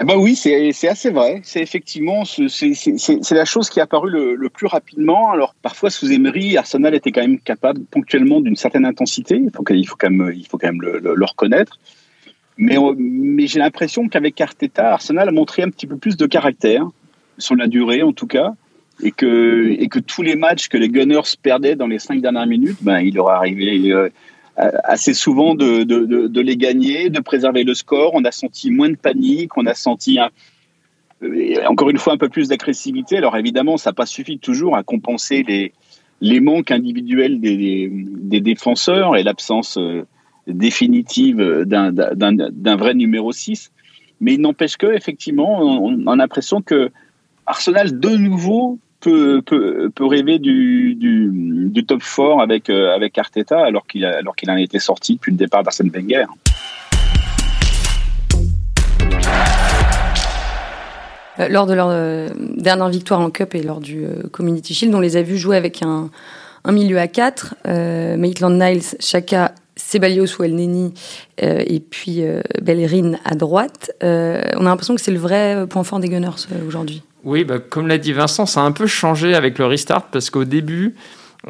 Ben 0.00 0.16
oui, 0.16 0.34
c'est 0.34 0.88
assez 0.88 1.10
vrai. 1.10 1.40
C'est 1.44 1.60
effectivement 1.60 2.24
c'est 2.24 3.30
la 3.30 3.44
chose 3.44 3.70
qui 3.70 3.78
est 3.78 3.82
apparue 3.82 4.10
le, 4.10 4.48
plus 4.48 4.66
rapidement. 4.66 5.30
Alors 5.30 5.54
parfois 5.62 5.90
sous 5.90 6.10
Emery, 6.10 6.56
Arsenal 6.56 6.94
était 6.94 7.12
quand 7.12 7.20
même 7.20 7.38
capable 7.38 7.84
ponctuellement 7.84 8.40
d'une 8.40 8.56
certaine 8.56 8.84
intensité. 8.84 9.36
Il 9.36 9.50
faut, 9.86 9.96
quand 9.96 10.10
même, 10.10 10.82
le, 10.82 11.24
reconnaître. 11.24 11.78
Mais, 12.58 12.76
mais 12.96 13.46
j'ai 13.46 13.58
l'impression 13.58 14.08
qu'avec 14.08 14.40
Arteta, 14.40 14.92
Arsenal 14.92 15.28
a 15.28 15.32
montré 15.32 15.62
un 15.62 15.70
petit 15.70 15.86
peu 15.86 15.96
plus 15.96 16.16
de 16.16 16.26
caractère 16.26 16.86
sur 17.38 17.56
la 17.56 17.66
durée 17.66 18.02
en 18.02 18.12
tout 18.12 18.26
cas, 18.26 18.54
et 19.02 19.10
que 19.10 19.98
tous 19.98 20.22
les 20.22 20.36
matchs 20.36 20.68
que 20.68 20.76
les 20.76 20.88
Gunners 20.88 21.36
perdaient 21.42 21.76
dans 21.76 21.86
les 21.86 21.98
cinq 21.98 22.20
dernières 22.20 22.46
minutes, 22.46 22.78
ben 22.82 23.00
il 23.00 23.14
leur 23.14 23.30
arrivé 23.30 23.90
euh, 23.90 23.96
euh, 23.96 24.08
assez 24.56 25.14
souvent 25.14 25.54
de, 25.54 26.40
les 26.40 26.56
gagner, 26.56 27.10
de 27.10 27.20
préserver 27.20 27.64
le 27.64 27.74
score. 27.74 28.12
On 28.14 28.24
a 28.24 28.32
senti 28.32 28.70
moins 28.70 28.90
de 28.90 28.96
panique, 28.96 29.56
on 29.56 29.66
a 29.66 29.74
senti 29.74 30.18
euh, 31.22 31.66
encore 31.66 31.90
une 31.90 31.98
fois 31.98 32.12
un 32.12 32.18
peu 32.18 32.28
plus 32.28 32.48
d'agressivité. 32.48 33.16
Alors 33.16 33.36
évidemment, 33.36 33.76
ça 33.76 33.90
n'a 33.90 33.94
pas 33.94 34.06
suffi 34.06 34.38
toujours 34.38 34.76
à 34.76 34.82
compenser 34.82 35.44
les, 36.20 36.40
manques 36.40 36.70
individuels 36.70 37.40
des, 37.40 37.88
des, 37.90 38.40
défenseurs 38.40 39.16
et 39.16 39.22
l'absence 39.22 39.78
euh, 39.78 40.06
définitive 40.46 41.64
d'un 41.64 42.76
vrai 42.76 42.94
numéro 42.94 43.32
6. 43.32 43.72
Mais 44.20 44.34
il 44.34 44.40
n'empêche 44.40 44.76
que, 44.76 44.86
effectivement, 44.86 45.60
on, 45.60 46.06
a 46.06 46.16
l'impression 46.16 46.62
que 46.62 46.90
Arsenal, 47.46 47.98
de 47.98 48.10
nouveau, 48.10 48.78
peut, 49.02 49.92
rêver 50.00 50.38
du, 50.38 51.84
top 51.86 52.02
4 52.02 52.40
avec, 52.40 52.70
euh, 52.70 52.94
avec 52.94 53.18
Arteta 53.18 53.64
alors 53.64 53.86
qu'il 53.86 54.04
alors 54.04 54.36
qu'il 54.36 54.50
en 54.50 54.56
était 54.56 54.78
sorti 54.78 55.14
depuis 55.14 55.32
le 55.32 55.36
départ 55.36 55.62
d'Arsène 55.62 55.90
Wenger. 55.90 56.24
Euh, 61.40 61.48
lors 61.48 61.66
de 61.66 61.74
leur 61.74 61.88
euh, 61.90 62.28
dernière 62.56 62.88
victoire 62.88 63.20
en 63.20 63.30
Cup 63.30 63.54
et 63.54 63.62
lors 63.62 63.80
du 63.80 64.06
Community 64.30 64.74
Shield, 64.74 64.94
on 64.94 65.00
les 65.00 65.16
a 65.16 65.22
vus 65.22 65.38
jouer 65.38 65.56
avec 65.56 65.82
un, 65.82 66.10
milieu 66.70 66.98
à 66.98 67.08
4, 67.08 67.56
Maitland 68.16 68.56
Niles, 68.56 68.82
Chaka, 69.00 69.54
Sebalios 69.74 70.38
ou 70.38 70.44
El 70.44 70.54
Neni, 70.54 70.94
et 71.38 71.80
puis 71.80 72.22
Bellerin 72.60 73.14
à 73.24 73.34
droite. 73.34 73.90
on 74.00 74.04
a 74.04 74.62
l'impression 74.62 74.94
que 74.94 75.00
c'est 75.00 75.10
le 75.10 75.18
vrai 75.18 75.66
point 75.68 75.82
fort 75.82 75.98
des 75.98 76.08
Gunners 76.08 76.46
aujourd'hui. 76.68 77.02
Oui, 77.24 77.44
bah, 77.44 77.58
comme 77.58 77.86
l'a 77.86 77.98
dit 77.98 78.12
Vincent, 78.12 78.46
ça 78.46 78.60
a 78.60 78.64
un 78.64 78.72
peu 78.72 78.86
changé 78.86 79.34
avec 79.34 79.58
le 79.58 79.66
restart 79.66 80.08
parce 80.10 80.30
qu'au 80.30 80.44
début, 80.44 80.94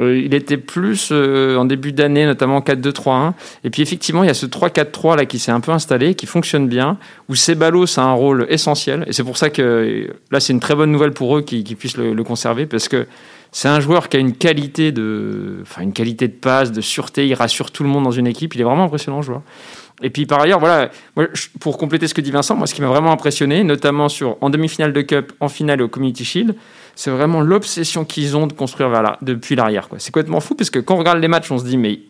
euh, 0.00 0.18
il 0.18 0.34
était 0.34 0.56
plus 0.56 1.10
euh, 1.12 1.56
en 1.56 1.64
début 1.64 1.92
d'année, 1.92 2.26
notamment 2.26 2.60
4-2-3-1. 2.60 3.32
Et 3.64 3.70
puis 3.70 3.82
effectivement, 3.82 4.22
il 4.22 4.26
y 4.26 4.30
a 4.30 4.34
ce 4.34 4.46
3-4-3 4.46 5.16
là 5.16 5.26
qui 5.26 5.38
s'est 5.38 5.50
un 5.50 5.60
peu 5.60 5.72
installé, 5.72 6.14
qui 6.14 6.26
fonctionne 6.26 6.68
bien, 6.68 6.98
où 7.28 7.34
Ceballos 7.34 7.98
a 7.98 8.02
un 8.02 8.12
rôle 8.12 8.46
essentiel. 8.48 9.04
Et 9.06 9.12
c'est 9.12 9.24
pour 9.24 9.36
ça 9.36 9.50
que 9.50 10.08
là, 10.30 10.40
c'est 10.40 10.52
une 10.52 10.60
très 10.60 10.74
bonne 10.74 10.90
nouvelle 10.90 11.12
pour 11.12 11.36
eux 11.36 11.42
qu'ils 11.42 11.76
puissent 11.76 11.96
le, 11.96 12.14
le, 12.14 12.24
conserver 12.24 12.66
parce 12.66 12.88
que 12.88 13.06
c'est 13.50 13.68
un 13.68 13.80
joueur 13.80 14.08
qui 14.08 14.16
a 14.16 14.20
une 14.20 14.34
qualité 14.34 14.92
de, 14.92 15.58
enfin 15.62 15.82
une 15.82 15.92
qualité 15.92 16.26
de 16.28 16.32
passe, 16.32 16.72
de 16.72 16.80
sûreté. 16.80 17.26
Il 17.26 17.34
rassure 17.34 17.70
tout 17.70 17.82
le 17.82 17.90
monde 17.90 18.04
dans 18.04 18.10
une 18.10 18.26
équipe. 18.26 18.54
Il 18.54 18.60
est 18.60 18.64
vraiment 18.64 18.84
impressionnant, 18.84 19.20
joueur. 19.20 19.42
Et 20.02 20.10
puis 20.10 20.26
par 20.26 20.40
ailleurs, 20.40 20.60
voilà, 20.60 20.90
pour 21.60 21.78
compléter 21.78 22.08
ce 22.08 22.14
que 22.14 22.20
dit 22.20 22.30
Vincent, 22.30 22.56
moi 22.56 22.66
ce 22.66 22.74
qui 22.74 22.82
m'a 22.82 22.88
vraiment 22.88 23.12
impressionné, 23.12 23.64
notamment 23.64 24.08
sur 24.08 24.36
en 24.40 24.50
demi-finale 24.50 24.92
de 24.92 25.00
Cup, 25.02 25.32
en 25.40 25.48
finale 25.48 25.80
et 25.80 25.82
au 25.82 25.88
Community 25.88 26.24
Shield, 26.24 26.54
c'est 26.94 27.10
vraiment 27.10 27.40
l'obsession 27.40 28.04
qu'ils 28.04 28.36
ont 28.36 28.46
de 28.46 28.52
construire 28.52 28.90
depuis 29.22 29.56
l'arrière. 29.56 29.88
C'est 29.98 30.12
complètement 30.12 30.40
fou 30.40 30.54
parce 30.54 30.70
que 30.70 30.78
quand 30.78 30.94
on 30.94 30.98
regarde 30.98 31.18
les 31.18 31.28
matchs, 31.28 31.50
on 31.50 31.58
se 31.58 31.64
dit 31.64 31.76
mais 31.76 32.00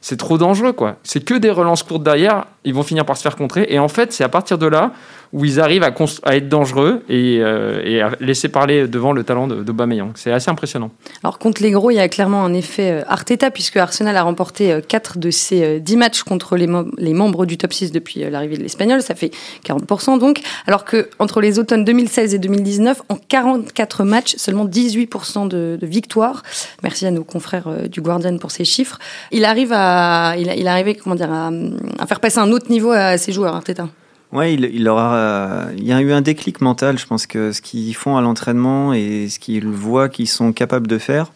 c'est 0.00 0.16
trop 0.16 0.36
dangereux 0.36 0.72
quoi. 0.72 0.96
C'est 1.04 1.24
que 1.24 1.34
des 1.34 1.50
relances 1.50 1.82
courtes 1.82 2.02
derrière 2.02 2.46
ils 2.64 2.74
vont 2.74 2.82
finir 2.82 3.04
par 3.04 3.16
se 3.16 3.22
faire 3.22 3.36
contrer. 3.36 3.66
Et 3.68 3.78
en 3.78 3.88
fait, 3.88 4.12
c'est 4.12 4.24
à 4.24 4.28
partir 4.28 4.58
de 4.58 4.66
là 4.66 4.92
où 5.32 5.44
ils 5.46 5.60
arrivent 5.60 5.82
à, 5.82 6.36
être 6.36 6.48
dangereux 6.48 7.02
et, 7.08 7.38
euh, 7.40 7.80
et, 7.84 8.02
à 8.02 8.10
laisser 8.20 8.48
parler 8.48 8.86
devant 8.86 9.12
le 9.12 9.24
talent 9.24 9.46
d'Aubameyang. 9.46 10.12
C'est 10.14 10.30
assez 10.30 10.50
impressionnant. 10.50 10.90
Alors 11.22 11.38
contre 11.38 11.62
les 11.62 11.70
gros, 11.70 11.90
il 11.90 11.94
y 11.94 12.00
a 12.00 12.08
clairement 12.08 12.44
un 12.44 12.52
effet 12.52 12.90
euh, 12.90 13.02
Arteta 13.06 13.50
puisque 13.50 13.78
Arsenal 13.78 14.16
a 14.16 14.22
remporté 14.22 14.80
4 14.86 15.18
de 15.18 15.30
ses 15.30 15.80
10 15.80 15.96
matchs 15.96 16.22
contre 16.22 16.56
les, 16.56 16.66
membres 16.66 17.46
du 17.46 17.56
top 17.56 17.72
6 17.72 17.92
depuis 17.92 18.20
l'arrivée 18.30 18.58
de 18.58 18.62
l'Espagnol, 18.62 19.00
ça 19.00 19.14
fait 19.14 19.30
40% 19.64 20.18
donc, 20.18 20.40
alors 20.66 20.84
que 20.84 21.08
entre 21.18 21.40
les 21.40 21.58
automnes 21.58 21.84
2016 21.84 22.34
et 22.34 22.38
2019, 22.38 23.02
en 23.08 23.16
44 23.16 24.04
matchs, 24.04 24.34
seulement 24.36 24.66
18% 24.66 25.48
de, 25.48 25.78
de 25.80 25.86
victoires. 25.86 26.42
Merci 26.82 27.06
à 27.06 27.10
nos 27.10 27.24
confrères 27.24 27.88
du 27.88 28.02
Guardian 28.02 28.36
pour 28.36 28.50
ces 28.50 28.64
chiffres. 28.64 28.98
Il 29.30 29.44
arrive 29.44 29.72
à, 29.72 30.34
il, 30.36 30.52
il 30.56 30.68
arrivé, 30.68 30.94
comment 30.94 31.14
dire, 31.14 31.32
à, 31.32 31.50
à 31.98 32.06
faire 32.06 32.20
passer 32.20 32.38
un 32.38 32.52
autre 32.52 32.70
niveau 32.70 32.90
à 32.90 33.16
ses 33.16 33.32
joueurs, 33.32 33.54
Arteta. 33.54 33.88
Ouais, 34.32 34.54
il, 34.54 34.64
il, 34.64 34.88
aura, 34.88 35.66
il 35.76 35.84
y 35.84 35.92
a 35.92 36.00
eu 36.00 36.12
un 36.12 36.22
déclic 36.22 36.60
mental. 36.60 36.98
Je 36.98 37.06
pense 37.06 37.26
que 37.26 37.52
ce 37.52 37.60
qu'ils 37.60 37.94
font 37.94 38.16
à 38.16 38.22
l'entraînement 38.22 38.94
et 38.94 39.28
ce 39.28 39.38
qu'ils 39.38 39.68
voient 39.68 40.08
qu'ils 40.08 40.28
sont 40.28 40.52
capables 40.52 40.86
de 40.86 40.98
faire, 40.98 41.32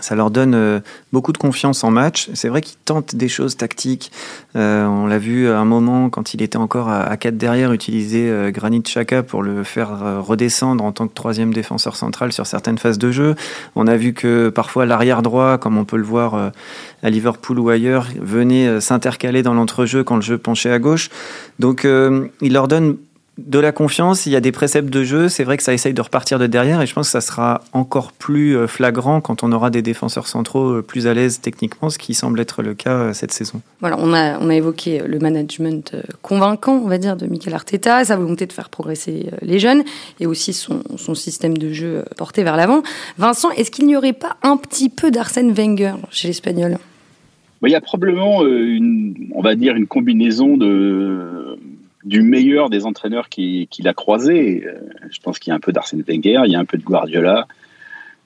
ça 0.00 0.14
leur 0.14 0.30
donne 0.30 0.54
euh, 0.54 0.80
beaucoup 1.12 1.32
de 1.32 1.38
confiance 1.38 1.84
en 1.84 1.90
match. 1.90 2.28
C'est 2.34 2.48
vrai 2.48 2.60
qu'ils 2.60 2.78
tentent 2.84 3.14
des 3.14 3.28
choses 3.28 3.56
tactiques. 3.56 4.12
Euh, 4.56 4.86
on 4.86 5.06
l'a 5.06 5.18
vu 5.18 5.48
à 5.48 5.58
un 5.58 5.64
moment 5.64 6.10
quand 6.10 6.34
il 6.34 6.42
était 6.42 6.56
encore 6.56 6.88
à, 6.88 7.16
4 7.16 7.36
derrière, 7.36 7.72
utiliser 7.72 8.28
euh, 8.28 8.50
Granit 8.50 8.82
Xhaka 8.82 9.22
pour 9.22 9.42
le 9.42 9.64
faire 9.64 10.02
euh, 10.02 10.20
redescendre 10.20 10.84
en 10.84 10.92
tant 10.92 11.06
que 11.06 11.14
troisième 11.14 11.52
défenseur 11.52 11.96
central 11.96 12.32
sur 12.32 12.46
certaines 12.46 12.78
phases 12.78 12.98
de 12.98 13.10
jeu. 13.10 13.34
On 13.76 13.86
a 13.86 13.96
vu 13.96 14.12
que 14.12 14.48
parfois 14.48 14.86
l'arrière 14.86 15.22
droit, 15.22 15.58
comme 15.58 15.78
on 15.78 15.84
peut 15.84 15.96
le 15.96 16.02
voir 16.02 16.52
à 17.02 17.10
Liverpool 17.10 17.58
ou 17.58 17.68
ailleurs, 17.68 18.06
venait 18.20 18.80
s'intercaler 18.80 19.42
dans 19.42 19.54
l'entrejeu 19.54 20.04
quand 20.04 20.16
le 20.16 20.22
jeu 20.22 20.38
penchait 20.38 20.70
à 20.70 20.78
gauche. 20.78 21.10
Donc 21.58 21.84
il 21.84 22.52
leur 22.52 22.68
donne 22.68 22.96
de 23.38 23.60
la 23.60 23.70
confiance, 23.70 24.26
il 24.26 24.32
y 24.32 24.36
a 24.36 24.40
des 24.40 24.50
préceptes 24.50 24.90
de 24.90 25.04
jeu, 25.04 25.28
c'est 25.28 25.44
vrai 25.44 25.56
que 25.56 25.62
ça 25.62 25.72
essaye 25.72 25.94
de 25.94 26.02
repartir 26.02 26.40
de 26.40 26.48
derrière 26.48 26.82
et 26.82 26.86
je 26.86 26.92
pense 26.92 27.06
que 27.06 27.12
ça 27.12 27.20
sera 27.20 27.62
encore 27.72 28.10
plus 28.10 28.56
euh, 28.56 28.66
flagrant 28.66 29.20
quand 29.20 29.44
on 29.44 29.52
aura 29.52 29.70
des 29.70 29.80
défenseurs 29.80 30.26
centraux 30.26 30.78
euh, 30.78 30.82
plus 30.82 31.06
à 31.06 31.14
l'aise 31.14 31.40
techniquement, 31.40 31.88
ce 31.88 31.98
qui 31.98 32.14
semble 32.14 32.40
être 32.40 32.62
le 32.62 32.74
cas 32.74 32.94
euh, 32.94 33.12
cette 33.12 33.30
saison. 33.30 33.60
Voilà, 33.78 33.96
on 34.00 34.12
a, 34.12 34.40
on 34.40 34.50
a 34.50 34.54
évoqué 34.56 35.02
le 35.06 35.20
management 35.20 35.94
convaincant, 36.20 36.82
on 36.84 36.88
va 36.88 36.98
dire, 36.98 37.16
de 37.16 37.26
Mikel 37.26 37.54
Arteta, 37.54 38.04
sa 38.04 38.16
volonté 38.16 38.44
de 38.46 38.52
faire 38.52 38.70
progresser 38.70 39.30
les 39.40 39.60
jeunes 39.60 39.84
et 40.18 40.26
aussi 40.26 40.52
son, 40.52 40.82
son 40.96 41.14
système 41.14 41.56
de 41.56 41.72
jeu 41.72 42.04
porté 42.16 42.42
vers 42.42 42.56
l'avant. 42.56 42.82
Vincent, 43.18 43.50
est-ce 43.52 43.70
qu'il 43.70 43.86
n'y 43.86 43.96
aurait 43.96 44.12
pas 44.12 44.36
un 44.42 44.56
petit 44.56 44.88
peu 44.88 45.12
d'Arsène 45.12 45.52
Wenger 45.52 45.94
chez 46.10 46.26
l'Espagnol? 46.26 46.78
Il 47.64 47.70
y 47.70 47.74
a 47.74 47.80
probablement 47.80 48.46
une, 48.46 49.30
on 49.34 49.42
va 49.42 49.56
dire, 49.56 49.74
une 49.74 49.88
combinaison 49.88 50.56
de, 50.56 51.57
du 52.04 52.22
meilleur 52.22 52.70
des 52.70 52.86
entraîneurs 52.86 53.28
qu'il 53.28 53.66
qui 53.68 53.86
a 53.86 53.94
croisé. 53.94 54.64
Euh, 54.64 54.78
je 55.10 55.18
pense 55.20 55.38
qu'il 55.38 55.50
y 55.50 55.52
a 55.52 55.56
un 55.56 55.60
peu 55.60 55.72
d'Arsène 55.72 56.02
Wenger, 56.06 56.42
il 56.44 56.52
y 56.52 56.56
a 56.56 56.58
un 56.58 56.64
peu 56.64 56.78
de 56.78 56.84
Guardiola. 56.84 57.46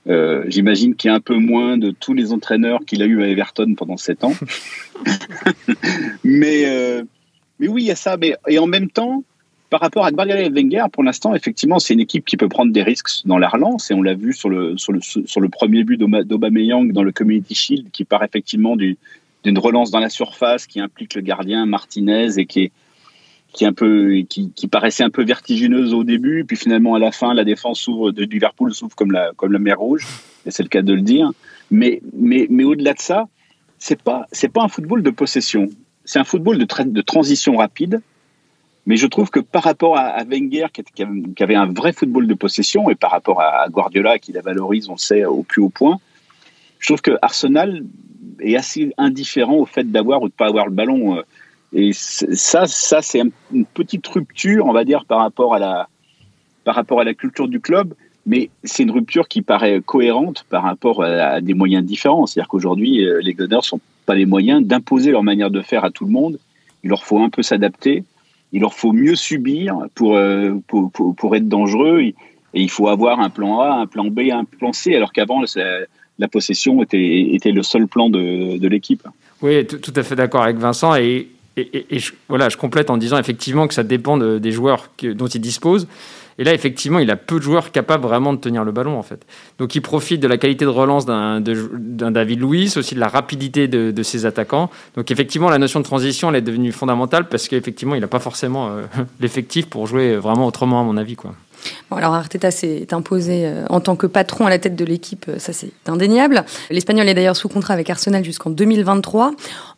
Euh, 0.09 0.45
J'imagine 0.49 0.95
qu'il 0.95 1.09
y 1.09 1.13
a 1.13 1.15
un 1.15 1.21
peu 1.21 1.37
moins 1.37 1.79
de 1.79 1.91
tous 1.91 2.15
les 2.15 2.33
entraîneurs 2.33 2.81
qu'il 2.85 3.03
a 3.03 3.07
eu 3.07 3.23
à 3.23 3.29
Everton 3.29 3.75
pendant 3.77 3.97
sept 3.97 4.25
ans. 4.25 4.35
mais, 6.25 6.65
euh, 6.67 7.03
mais 7.61 7.69
oui, 7.69 7.85
il 7.85 7.87
y 7.87 7.91
a 7.91 7.97
ça. 7.97 8.17
Mais, 8.17 8.35
et 8.49 8.59
en 8.59 8.67
même 8.67 8.91
temps, 8.91 9.23
par 9.71 9.81
rapport 9.81 10.05
à 10.05 10.11
Guardiola 10.11 10.43
et 10.43 10.51
Wenger, 10.51 10.85
pour 10.93 11.03
l'instant, 11.03 11.35
effectivement, 11.35 11.79
c'est 11.79 11.95
une 11.95 12.01
équipe 12.01 12.25
qui 12.25 12.37
peut 12.37 12.49
prendre 12.49 12.73
des 12.73 12.83
risques 12.83 13.25
dans 13.25 13.39
la 13.39 13.49
relance. 13.49 13.91
Et 13.91 13.95
on 13.95 14.03
l'a 14.03 14.15
vu 14.15 14.33
sur 14.33 14.51
le, 14.51 14.77
sur, 14.77 14.93
le, 14.93 15.01
sur 15.01 15.41
le 15.41 15.49
premier 15.49 15.85
but 15.85 15.99
d'Aubameyang 15.99 16.93
dans 16.93 17.05
le 17.05 17.13
Community 17.13 17.55
Shield, 17.55 17.91
qui 17.91 18.05
part 18.05 18.25
effectivement 18.25 18.77
d'une 18.77 19.59
relance 19.59 19.91
dans 19.91 20.01
la 20.01 20.11
surface, 20.11 20.67
qui 20.67 20.81
implique 20.81 21.15
le 21.15 21.23
gardien 21.23 21.65
Martinez 21.65 22.39
et 22.39 22.47
qui 22.47 22.65
est 22.65 22.73
qui 23.53 23.67
un 23.67 23.73
peu 23.73 24.23
qui, 24.29 24.69
paraissait 24.69 25.05
un 25.05 25.11
peu 25.11 25.25
vertigineuse 25.25 25.93
au 25.93 26.05
début, 26.05 26.45
puis 26.45 26.57
finalement 26.57 26.95
à 26.95 26.99
la 26.99 27.13
fin 27.13 27.35
la 27.35 27.45
défense 27.45 27.81
s'ouvre 27.81 28.11
de 28.11 28.25
Liverpool 28.25 28.75
s'ouvre 28.75 28.97
comme 28.97 29.13
la 29.13 29.33
comme 29.37 29.53
la 29.53 29.59
mer 29.59 29.79
Rouge, 29.79 30.07
et 30.47 30.51
c'est 30.51 30.63
le 30.63 30.69
cas 30.69 30.83
de 30.83 30.93
le 30.93 31.03
dire. 31.03 31.31
Mais 31.71 32.01
mais 32.13 32.47
mais 32.51 32.65
au-delà 32.65 32.95
de 32.95 33.01
ça, 33.01 33.29
c'est 33.79 34.03
pas 34.03 34.27
pas 34.53 34.63
un 34.63 34.69
football 34.69 35.03
de 35.03 35.11
possession, 35.11 35.69
c'est 36.05 36.19
un 36.19 36.25
football 36.25 36.59
de, 36.59 36.67
de 36.85 37.01
transition 37.03 37.57
rapide. 37.57 38.01
Mais 38.85 38.97
je 38.97 39.07
trouve 39.07 39.31
que 39.31 39.39
par 39.39 39.63
rapport 39.63 39.97
à, 39.97 40.25
Wenger 40.25 40.67
qui, 40.73 41.43
avait 41.43 41.55
un 41.55 41.67
vrai 41.67 41.93
football 41.93 42.27
de 42.27 42.35
possession 42.35 42.91
et 42.91 42.97
par 42.97 43.13
rapport 43.13 43.41
à, 43.41 43.69
Guardiola 43.69 44.19
qui 44.19 44.33
la 44.33 44.41
valorise, 44.41 44.89
on 44.89 44.97
sait 44.97 45.25
au 45.25 45.45
plus 45.45 45.63
haut 45.63 45.69
point, 45.69 46.01
je 46.81 46.89
trouve 46.89 47.01
que 47.01 47.17
Arsenal 47.23 47.85
est 48.41 48.57
assez 48.57 48.93
indifférent 48.99 49.55
au 49.55 49.67
fait 49.67 49.85
d'avoir 49.85 50.23
ou 50.23 50.29
de 50.29 50.33
pas 50.33 50.47
avoir 50.47 50.67
le 50.67 50.73
ballon. 50.73 51.23
Et 51.73 51.93
ça, 51.93 52.67
ça 52.67 53.03
c'est 53.03 53.23
une 53.53 53.65
petite 53.65 54.07
rupture, 54.07 54.67
on 54.67 54.73
va 54.73 54.85
dire, 54.85 55.05
par 55.05 55.21
rapport 55.21 55.55
à 55.55 55.59
la, 55.59 55.89
par 56.65 56.75
rapport 56.75 57.01
à 57.01 57.05
la 57.05 57.15
culture 57.15 57.49
du 57.49 57.61
club. 57.61 57.95
Mais 58.25 58.51
c'est 58.63 58.85
une 58.85 58.93
rupture 58.93 59.27
qui 59.27 59.43
paraît 59.43 59.81
cohérente 59.85 60.45
par 60.49 60.63
rapport 60.63 61.03
à, 61.03 61.41
des 61.41 61.55
moyens 61.55 61.85
différents. 61.85 62.27
C'est-à-dire 62.27 62.49
qu'aujourd'hui, 62.49 63.05
euh, 63.05 63.21
les 63.21 63.35
Gunners 63.35 63.67
n'ont 63.73 63.81
pas 64.07 64.15
les 64.15 64.27
moyens 64.27 64.65
d'imposer 64.65 65.11
leur 65.11 65.25
manière 65.25 65.51
de 65.51 65.61
faire 65.61 65.85
à 65.85 65.91
tout 65.91 66.05
le 66.05 66.13
monde. 66.13 66.39
Il 66.85 66.91
leur 66.91 67.03
faut 67.03 67.19
un 67.19 67.31
peu 67.31 67.43
s'adapter. 67.43 68.05
Il 68.53 68.61
leur 68.61 68.75
faut 68.75 68.93
mieux 68.93 69.17
subir 69.17 69.77
pour, 69.95 70.15
euh, 70.15 70.55
pour, 70.69 70.93
pour, 70.93 71.17
pour, 71.17 71.35
être 71.35 71.49
dangereux. 71.49 72.01
Et 72.01 72.15
il 72.55 72.71
faut 72.71 72.89
avoir 72.89 73.19
un 73.19 73.31
plan 73.31 73.61
A, 73.61 73.73
un 73.73 73.87
plan 73.87 74.05
B, 74.05 74.21
un 74.31 74.45
plan 74.45 74.73
C, 74.73 74.95
alors 74.95 75.13
qu'avant, 75.13 75.43
la 76.19 76.29
possession 76.29 76.83
était, 76.83 77.35
était 77.35 77.51
le 77.51 77.63
seul 77.63 77.89
plan 77.89 78.09
de, 78.09 78.59
de 78.59 78.69
l'équipe. 78.69 79.03
Oui, 79.41 79.67
tout 79.67 79.93
à 79.97 80.03
fait 80.05 80.15
d'accord 80.15 80.43
avec 80.43 80.59
Vincent. 80.59 80.95
Et 80.95 81.29
et, 81.57 81.99
je, 81.99 82.13
voilà, 82.29 82.49
je 82.49 82.57
complète 82.57 82.89
en 82.91 82.97
disant 82.97 83.19
effectivement 83.19 83.69
que 83.69 83.75
ça 83.75 83.83
dépend 83.83 84.17
des 84.17 84.53
joueurs 84.53 84.89
dont 85.03 85.27
il 85.27 85.41
dispose. 85.41 85.87
Et 86.39 86.45
là, 86.45 86.55
effectivement, 86.55 86.99
il 86.99 87.11
a 87.11 87.17
peu 87.17 87.37
de 87.37 87.43
joueurs 87.43 87.73
capables 87.73 88.03
vraiment 88.03 88.33
de 88.33 88.39
tenir 88.39 88.65
le 88.65 88.73
ballon, 88.73 88.99
en 88.99 89.03
fait. 89.03 89.25
Donc, 89.59 89.75
il 89.75 89.83
profite 89.83 90.21
de 90.21 90.29
la 90.29 90.39
qualité 90.39 90.65
de 90.65 90.71
relance 90.71 91.05
d'un 91.05 91.41
David 91.41 92.41
Luiz, 92.41 92.77
aussi 92.77 92.95
de 92.95 93.01
la 93.01 93.09
rapidité 93.09 93.69
de, 93.69 94.03
ses 94.03 94.27
attaquants. 94.27 94.71
Donc, 94.97 95.11
effectivement, 95.11 95.51
la 95.51 95.59
notion 95.59 95.81
de 95.81 95.85
transition, 95.85 96.31
elle 96.31 96.37
est 96.37 96.41
devenue 96.41 96.73
fondamentale 96.73 97.29
parce 97.29 97.49
qu'effectivement, 97.49 97.95
il 97.95 98.01
n'a 98.01 98.09
pas 98.09 98.19
forcément 98.19 98.69
euh, 98.69 98.83
l'effectif 99.21 99.67
pour 99.67 99.87
jouer 99.87 100.17
vraiment 100.17 100.47
autrement, 100.47 100.81
à 100.81 100.85
mon 100.85 100.97
avis, 100.97 101.17
quoi. 101.17 101.35
Alors 101.91 102.15
Arteta 102.15 102.51
s'est 102.51 102.93
imposé 102.93 103.47
euh, 103.47 103.65
en 103.69 103.81
tant 103.81 103.97
que 103.97 104.07
patron 104.07 104.47
à 104.47 104.51
la 104.51 104.59
tête 104.59 104.75
de 104.75 104.85
l'équipe, 104.85 105.27
euh, 105.29 105.39
ça 105.39 105.53
c'est 105.53 105.71
indéniable. 105.87 106.45
L'Espagnol 106.71 107.09
est 107.09 107.15
d'ailleurs 107.15 107.37
sous 107.37 107.49
contrat 107.49 107.75
avec 107.75 107.89
Arsenal 107.91 108.25
jusqu'en 108.25 108.51
2023. 108.51 109.33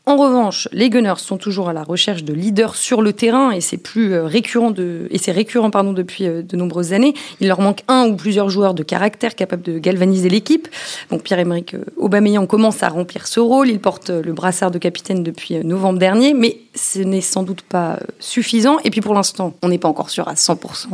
En 0.07 0.19
revanche, 0.19 0.69
les 0.71 0.91
Gunners 0.91 1.15
sont 1.17 1.39
toujours 1.39 1.71
à 1.71 1.73
la 1.73 1.83
recherche 1.83 2.25
de 2.25 2.35
leaders 2.35 2.77
sur 2.77 3.01
le 3.01 3.15
terrain 3.15 3.53
et 3.53 3.63
c'est 3.63 3.79
plus 3.79 4.13
euh, 4.13 4.27
récurrent 4.27 4.71
de 4.71 5.09
et 5.11 5.17
c'est 5.17 5.33
récurrent 5.33 5.71
pardon 5.71 5.95
depuis 5.95 6.27
euh, 6.27 6.43
de 6.43 6.59
nombreuses 6.59 6.93
années. 6.93 7.15
Il 7.41 7.49
leur 7.49 7.63
manque 7.63 7.81
un 7.89 8.09
ou 8.09 8.15
plusieurs 8.15 8.51
joueurs 8.51 8.75
de 8.75 8.83
caractère 8.83 9.35
capables 9.35 9.63
de 9.63 9.79
galvaniser 9.79 10.29
l'équipe. 10.29 10.69
Donc 11.11 11.23
Pierre-Emerick 11.23 11.73
euh, 11.73 11.87
Aubameyang 11.97 12.47
commence 12.47 12.83
à 12.83 12.91
remplir 12.91 13.27
ce 13.27 13.41
rôle. 13.41 13.71
Il 13.71 13.81
porte 13.81 14.11
le 14.11 14.35
brassard 14.35 14.71
de 14.71 14.77
capitaine 14.77 15.23
depuis 15.23 15.65
novembre 15.65 15.99
dernier, 15.99 16.35
mais 16.35 16.59
ce 16.75 16.99
n'est 16.99 17.23
sans 17.23 17.43
doute 17.43 17.63
pas 17.63 17.99
suffisant. 18.21 18.77
Et 18.85 18.91
puis 18.91 19.01
pour 19.01 19.15
l'instant, 19.15 19.55
on 19.63 19.69
n'est 19.69 19.79
pas 19.79 19.89
encore 19.89 20.11
sûr 20.11 20.29
à 20.29 20.35
100% 20.35 20.89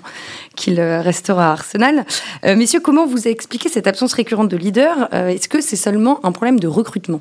qu'il 0.54 0.80
restera 0.80 1.48
à 1.48 1.52
Arsenal. 1.52 2.06
messieurs, 2.44 2.80
comment 2.80 3.06
vous 3.06 3.26
expliquez 3.26 3.68
cette 3.68 3.88
absence 3.88 4.12
récurrente 4.12 4.48
de 4.48 4.56
leader? 4.56 5.12
Est-ce 5.12 5.48
que 5.48 5.60
c'est 5.60 5.76
seulement 5.76 6.24
un 6.24 6.32
problème 6.32 6.60
de 6.60 6.68
recrutement? 6.68 7.20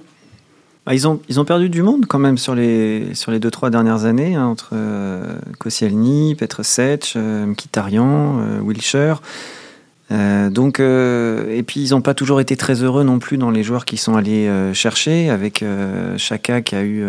Ah, 0.85 0.95
ils, 0.95 1.07
ont, 1.07 1.19
ils 1.29 1.39
ont 1.39 1.45
perdu 1.45 1.69
du 1.69 1.83
monde 1.83 2.05
quand 2.07 2.19
même 2.19 2.37
sur 2.37 2.55
les, 2.55 3.13
sur 3.13 3.31
les 3.31 3.39
deux, 3.39 3.51
trois 3.51 3.69
dernières 3.69 4.05
années, 4.05 4.35
hein, 4.35 4.47
entre 4.47 4.71
euh, 4.73 5.35
Koscielny, 5.59 6.35
Petr 6.35 6.65
Sech, 6.65 7.13
euh, 7.15 7.45
Mkhitaryan, 7.45 8.39
euh, 8.39 8.59
Wilshire. 8.59 9.21
Euh, 10.11 10.49
donc, 10.49 10.79
et 10.79 11.63
puis 11.63 11.81
ils 11.81 11.91
n'ont 11.91 12.01
pas 12.01 12.15
toujours 12.15 12.41
été 12.41 12.57
très 12.57 12.81
heureux 12.81 13.03
non 13.03 13.19
plus 13.19 13.37
dans 13.37 13.51
les 13.51 13.61
joueurs 13.61 13.85
qui 13.85 13.97
sont 13.97 14.15
allés 14.15 14.49
chercher, 14.73 15.29
avec 15.29 15.63
Chaka 16.17 16.61
qui 16.61 16.75
a 16.75 16.83
eu 16.83 17.05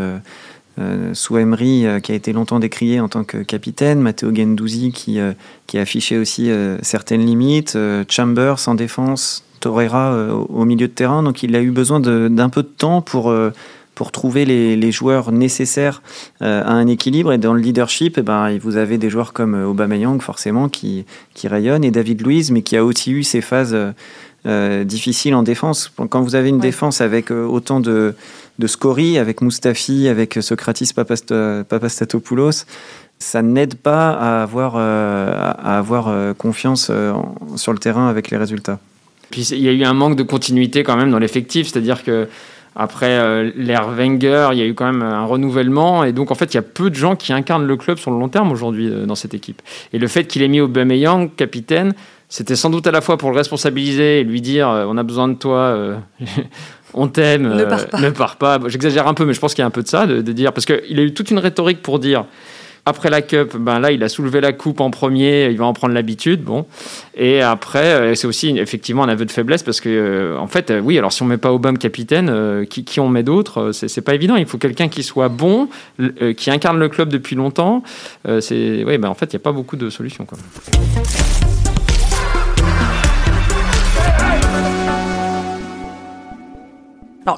sous 1.15 1.39
Emery, 1.39 1.87
qui 2.03 2.13
a 2.13 2.15
été 2.15 2.35
longtemps 2.35 2.59
décrié 2.59 3.01
en 3.01 3.09
tant 3.09 3.25
que 3.25 3.39
capitaine, 3.39 4.01
Matteo 4.01 4.35
Gendouzi 4.35 4.93
qui, 4.93 5.19
qui 5.67 5.79
a 5.79 5.81
affiché 5.81 6.19
aussi 6.19 6.51
certaines 6.83 7.25
limites, 7.25 7.79
Chambers 8.11 8.69
en 8.69 8.75
défense, 8.75 9.45
Torreira 9.61 10.13
euh, 10.13 10.33
au 10.33 10.65
milieu 10.65 10.89
de 10.89 10.93
terrain. 10.93 11.23
Donc 11.23 11.43
il 11.43 11.55
a 11.55 11.61
eu 11.61 11.71
besoin 11.71 12.01
d'un 12.01 12.49
peu 12.49 12.63
de 12.63 12.69
temps 12.69 13.03
pour, 13.03 13.31
euh, 13.31 13.53
pour 13.95 14.11
trouver 14.11 14.45
les, 14.45 14.93
joueurs 14.93 15.31
nécessaires 15.31 16.03
euh, 16.43 16.65
à 16.65 16.73
un 16.73 16.87
équilibre. 16.87 17.33
Et 17.33 17.39
dans 17.39 17.55
le 17.55 17.61
leadership, 17.61 18.17
eh 18.19 18.23
ben, 18.23 18.59
vous 18.59 18.77
avez 18.77 18.99
des 18.99 19.11
joueurs 19.11 19.33
comme 19.33 19.55
Aubameyang, 19.55 20.21
forcément, 20.21 20.69
qui, 20.69 21.05
qui 21.35 21.47
rayonnent, 21.47 21.85
et 21.85 21.91
David 21.91 22.27
Luiz, 22.27 22.51
mais 22.51 22.63
qui 22.63 22.77
a 22.77 22.85
aussi 22.85 23.13
eu 23.13 23.23
ses 23.23 23.41
phases 23.41 23.77
difficiles 24.85 25.35
en 25.35 25.43
défense. 25.43 25.93
Quand 26.09 26.23
vous 26.23 26.35
avez 26.35 26.49
une 26.49 26.61
défense 26.61 27.03
avec 27.03 27.31
autant 27.31 27.79
de, 27.79 28.15
de 28.59 28.67
scories, 28.67 29.19
avec 29.19 29.43
Mustafi, 29.43 30.09
avec 30.09 30.39
Socratis 30.41 30.95
Papastatopoulos, 30.95 32.65
ça 33.19 33.43
n'aide 33.43 33.75
pas 33.75 34.13
à 34.13 34.43
avoir, 34.43 34.77
à 34.79 35.79
avoir 35.79 36.35
confiance 36.37 36.91
sur 37.57 37.73
le 37.75 37.79
terrain 37.79 38.09
avec 38.09 38.31
les 38.31 38.39
résultats. 38.39 38.79
Puis 39.31 39.43
il 39.53 39.61
y 39.61 39.69
a 39.69 39.73
eu 39.73 39.85
un 39.85 39.95
manque 39.95 40.17
de 40.17 40.23
continuité 40.23 40.83
quand 40.83 40.97
même 40.97 41.11
dans 41.11 41.19
l'effectif, 41.19 41.69
c'est-à-dire 41.69 42.03
que 42.05 42.29
Après 42.77 43.53
l'ère 43.57 43.89
Wenger, 43.91 44.51
il 44.53 44.59
y 44.59 44.63
a 44.63 44.65
eu 44.65 44.75
quand 44.75 44.87
même 44.87 45.03
un 45.03 45.25
renouvellement. 45.25 46.05
Et 46.05 46.13
donc, 46.13 46.31
en 46.31 46.35
fait, 46.35 46.55
il 46.55 46.57
y 46.57 46.59
a 46.59 46.63
peu 46.63 46.89
de 46.89 46.95
gens 46.95 47.17
qui 47.17 47.33
incarnent 47.33 47.67
le 47.67 47.77
club 47.77 47.99
sur 47.99 48.11
le 48.13 48.19
long 48.19 48.29
terme 48.29 48.53
aujourd'hui 48.53 48.91
dans 49.07 49.17
cette 49.17 49.35
équipe. 49.35 49.61
Et 49.93 49.99
le 49.99 50.07
fait 50.07 50.25
qu'il 50.25 50.43
ait 50.43 50.49
mis 50.49 50.61
Aubameyang 50.61 51.35
capitaine, 51.35 51.95
c'était 52.29 52.55
sans 52.55 52.71
doute 52.71 52.87
à 52.87 52.93
la 52.93 53.01
fois 53.01 53.19
pour 53.19 53.31
le 53.31 53.37
responsabiliser 53.37 54.21
et 54.21 54.25
lui 54.25 54.41
dire 54.41 54.69
on 54.69 54.97
a 54.97 55.03
besoin 55.03 55.27
de 55.27 55.35
toi, 55.35 55.77
on 56.95 57.09
t'aime, 57.09 57.53
ne 57.53 58.11
pars 58.11 58.37
pas. 58.37 58.61
pas. 58.61 58.69
J'exagère 58.69 59.09
un 59.09 59.15
peu, 59.15 59.25
mais 59.25 59.35
je 59.35 59.41
pense 59.41 59.53
qu'il 59.53 59.63
y 59.63 59.65
a 59.65 59.67
un 59.67 59.71
peu 59.71 59.83
de 59.83 59.89
ça, 59.89 60.07
de, 60.07 60.23
de 60.23 60.33
dire 60.33 60.53
parce 60.53 60.65
qu'il 60.65 60.99
a 61.01 61.03
eu 61.03 61.13
toute 61.13 61.31
une 61.33 61.41
rhétorique 61.41 61.83
pour 61.83 61.99
dire 61.99 62.25
après 62.87 63.11
la 63.11 63.23
Cup, 63.23 63.57
ben 63.57 63.79
là, 63.79 63.93
il 63.93 64.03
a 64.03 64.09
soulevé 64.09 64.41
la 64.41 64.53
coupe 64.53 64.81
en 64.81 64.91
premier, 64.91 65.49
il 65.51 65.59
va 65.59 65.67
en 65.67 65.73
prendre 65.73 65.95
l'habitude. 65.95 66.43
Bon. 66.43 66.67
Et 67.15 67.43
après, 67.43 67.85
euh, 67.85 68.15
c'est 68.15 68.27
aussi 68.27 68.57
effectivement 68.59 69.05
un 69.05 69.09
aveu 69.09 69.25
de 69.25 69.31
faiblesse 69.31 69.63
parce 69.63 69.81
que, 69.81 69.89
euh, 69.89 70.39
en 70.39 70.47
fait, 70.47 70.71
euh, 70.71 70.81
oui, 70.81 70.97
alors 70.99 71.13
si 71.13 71.23
on 71.23 71.27
met 71.27 71.37
pas 71.37 71.53
Obama 71.53 71.79
capitaine, 71.79 72.67
qui, 72.69 73.01
on 73.01 73.09
met 73.09 73.23
d'autres 73.23 73.73
C'est 73.73 74.01
pas 74.01 74.15
évident. 74.15 74.37
Il 74.37 74.47
faut 74.47 74.59
quelqu'un 74.59 74.89
qui 74.89 75.03
soit 75.03 75.29
bon, 75.29 75.69
qui 76.37 76.51
incarne 76.51 76.79
le 76.79 76.89
club 76.89 77.09
depuis 77.09 77.37
longtemps. 77.37 77.83
c'est, 78.41 78.85
ben 78.85 79.05
en 79.05 79.15
fait, 79.15 79.33
il 79.33 79.37
n'y 79.37 79.41
a 79.41 79.45
pas 79.45 79.53
beaucoup 79.53 79.77
de 79.77 79.91
solutions. 79.91 80.27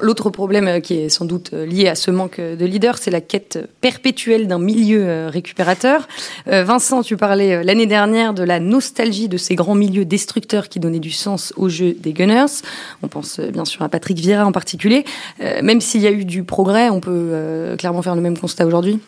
L'autre 0.01 0.29
problème 0.29 0.67
euh, 0.67 0.79
qui 0.79 0.95
est 0.95 1.09
sans 1.09 1.25
doute 1.25 1.51
euh, 1.53 1.65
lié 1.65 1.87
à 1.87 1.95
ce 1.95 2.11
manque 2.11 2.39
euh, 2.39 2.55
de 2.55 2.65
leader, 2.65 2.97
c'est 2.97 3.11
la 3.11 3.21
quête 3.21 3.59
perpétuelle 3.81 4.47
d'un 4.47 4.59
milieu 4.59 5.27
récupérateur. 5.27 6.07
Vincent, 6.45 7.01
tu 7.01 7.17
parlais 7.17 7.63
l'année 7.63 7.85
dernière 7.85 8.33
de 8.33 8.43
la 8.43 8.59
nostalgie 8.59 9.27
de 9.27 9.37
ces 9.37 9.55
grands 9.55 9.75
milieux 9.75 10.05
destructeurs 10.05 10.69
qui 10.69 10.79
donnaient 10.79 10.99
du 10.99 11.11
sens 11.11 11.53
au 11.57 11.69
jeu 11.69 11.93
des 11.93 12.13
Gunners. 12.13 12.61
On 13.01 13.07
pense 13.07 13.39
bien 13.39 13.65
sûr 13.65 13.81
à 13.81 13.89
Patrick 13.89 14.17
Vieira 14.17 14.45
en 14.45 14.51
particulier. 14.51 15.05
Même 15.39 15.81
s'il 15.81 16.01
y 16.01 16.07
a 16.07 16.11
eu 16.11 16.25
du 16.25 16.43
progrès, 16.43 16.89
on 16.89 16.99
peut 16.99 17.75
clairement 17.77 18.01
faire 18.01 18.15
le 18.15 18.21
même 18.21 18.37
constat 18.37 18.65
aujourd'hui? 18.65 18.99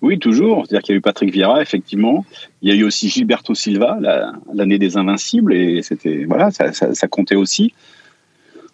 Oui, 0.00 0.18
toujours. 0.18 0.64
C'est-à-dire 0.66 0.82
qu'il 0.82 0.92
y 0.94 0.96
a 0.96 0.98
eu 0.98 1.02
Patrick 1.02 1.32
Vieira, 1.32 1.60
effectivement. 1.60 2.24
Il 2.62 2.68
y 2.68 2.72
a 2.72 2.74
eu 2.74 2.84
aussi 2.84 3.08
Gilberto 3.08 3.54
Silva, 3.54 3.98
l'année 4.52 4.78
des 4.78 4.96
Invincibles, 4.96 5.54
et 5.54 5.82
c'était 5.82 6.24
voilà, 6.24 6.50
ça, 6.50 6.72
ça 6.72 7.08
comptait 7.08 7.36
aussi. 7.36 7.72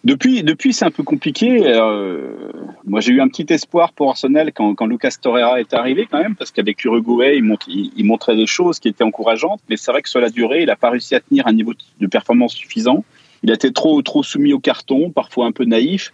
Depuis, 0.05 0.43
depuis 0.43 0.71
c'est 0.71 0.85
un 0.85 0.91
peu 0.91 1.01
compliqué. 1.01 1.61
Euh, 1.63 2.51
moi, 2.85 3.01
j'ai 3.01 3.11
eu 3.11 3.21
un 3.21 3.27
petit 3.27 3.51
espoir 3.51 3.91
pour 3.91 4.11
Arsenal 4.11 4.53
quand, 4.53 4.75
quand 4.75 4.85
Lucas 4.85 5.15
Torreira 5.19 5.59
est 5.59 5.73
arrivé, 5.73 6.07
quand 6.09 6.19
même, 6.19 6.35
parce 6.35 6.51
qu'avec 6.51 6.85
Uruguay, 6.85 7.39
il, 7.39 7.91
il, 7.97 8.05
montrait 8.05 8.35
des 8.35 8.45
choses 8.45 8.79
qui 8.79 8.87
étaient 8.87 9.03
encourageantes. 9.03 9.61
Mais 9.67 9.77
c'est 9.77 9.91
vrai 9.91 10.03
que 10.03 10.09
sur 10.09 10.21
la 10.21 10.29
durée, 10.29 10.61
il 10.61 10.67
n'a 10.67 10.75
pas 10.75 10.91
réussi 10.91 11.15
à 11.15 11.21
tenir 11.21 11.47
un 11.47 11.53
niveau 11.53 11.73
de 11.99 12.07
performance 12.07 12.53
suffisant. 12.53 13.03
Il 13.41 13.49
a 13.49 13.55
été 13.55 13.73
trop, 13.73 13.99
trop 14.03 14.21
soumis 14.21 14.53
au 14.53 14.59
carton, 14.59 15.09
parfois 15.09 15.47
un 15.47 15.51
peu 15.51 15.65
naïf. 15.65 16.13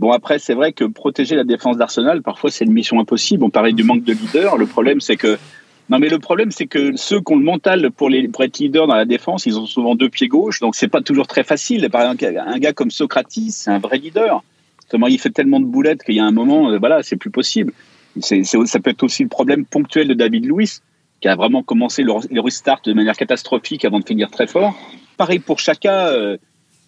Bon, 0.00 0.10
après, 0.10 0.40
c'est 0.40 0.54
vrai 0.54 0.72
que 0.72 0.84
protéger 0.84 1.36
la 1.36 1.44
défense 1.44 1.76
d'Arsenal, 1.76 2.22
parfois, 2.22 2.50
c'est 2.50 2.64
une 2.64 2.72
mission 2.72 2.98
impossible. 2.98 3.44
On 3.44 3.50
parlait 3.50 3.72
du 3.72 3.84
manque 3.84 4.02
de 4.02 4.14
leader. 4.14 4.56
Le 4.56 4.66
problème, 4.66 5.00
c'est 5.00 5.16
que 5.16 5.38
non, 5.90 5.98
mais 5.98 6.08
le 6.08 6.18
problème, 6.18 6.50
c'est 6.50 6.66
que 6.66 6.96
ceux 6.96 7.20
qui 7.20 7.32
ont 7.32 7.36
le 7.36 7.44
mental 7.44 7.90
pour, 7.90 8.10
les, 8.10 8.28
pour 8.28 8.44
être 8.44 8.58
leader 8.58 8.86
dans 8.86 8.94
la 8.94 9.06
défense, 9.06 9.46
ils 9.46 9.58
ont 9.58 9.66
souvent 9.66 9.94
deux 9.94 10.10
pieds 10.10 10.28
gauche, 10.28 10.60
donc 10.60 10.74
c'est 10.74 10.88
pas 10.88 11.00
toujours 11.00 11.26
très 11.26 11.44
facile. 11.44 11.88
Par 11.90 12.02
exemple, 12.02 12.24
un 12.38 12.58
gars 12.58 12.74
comme 12.74 12.90
Socrates, 12.90 13.50
c'est 13.50 13.70
un 13.70 13.78
vrai 13.78 13.98
leader. 13.98 14.42
Seulement, 14.90 15.06
il 15.06 15.18
fait 15.18 15.30
tellement 15.30 15.60
de 15.60 15.64
boulettes 15.64 16.02
qu'il 16.02 16.14
y 16.14 16.20
a 16.20 16.24
un 16.24 16.30
moment, 16.30 16.70
euh, 16.70 16.78
voilà, 16.78 17.02
c'est 17.02 17.16
plus 17.16 17.30
possible. 17.30 17.72
C'est, 18.20 18.42
ça 18.44 18.80
peut 18.80 18.90
être 18.90 19.02
aussi 19.02 19.22
le 19.22 19.28
problème 19.28 19.64
ponctuel 19.64 20.08
de 20.08 20.14
David 20.14 20.44
Luiz, 20.44 20.82
qui 21.20 21.28
a 21.28 21.36
vraiment 21.36 21.62
commencé 21.62 22.02
le, 22.02 22.40
restart 22.40 22.82
de 22.84 22.92
manière 22.92 23.16
catastrophique 23.16 23.84
avant 23.84 24.00
de 24.00 24.04
finir 24.04 24.30
très 24.30 24.46
fort. 24.46 24.78
Pareil 25.16 25.38
pour 25.38 25.58
Chaka. 25.58 26.08
Euh, 26.08 26.36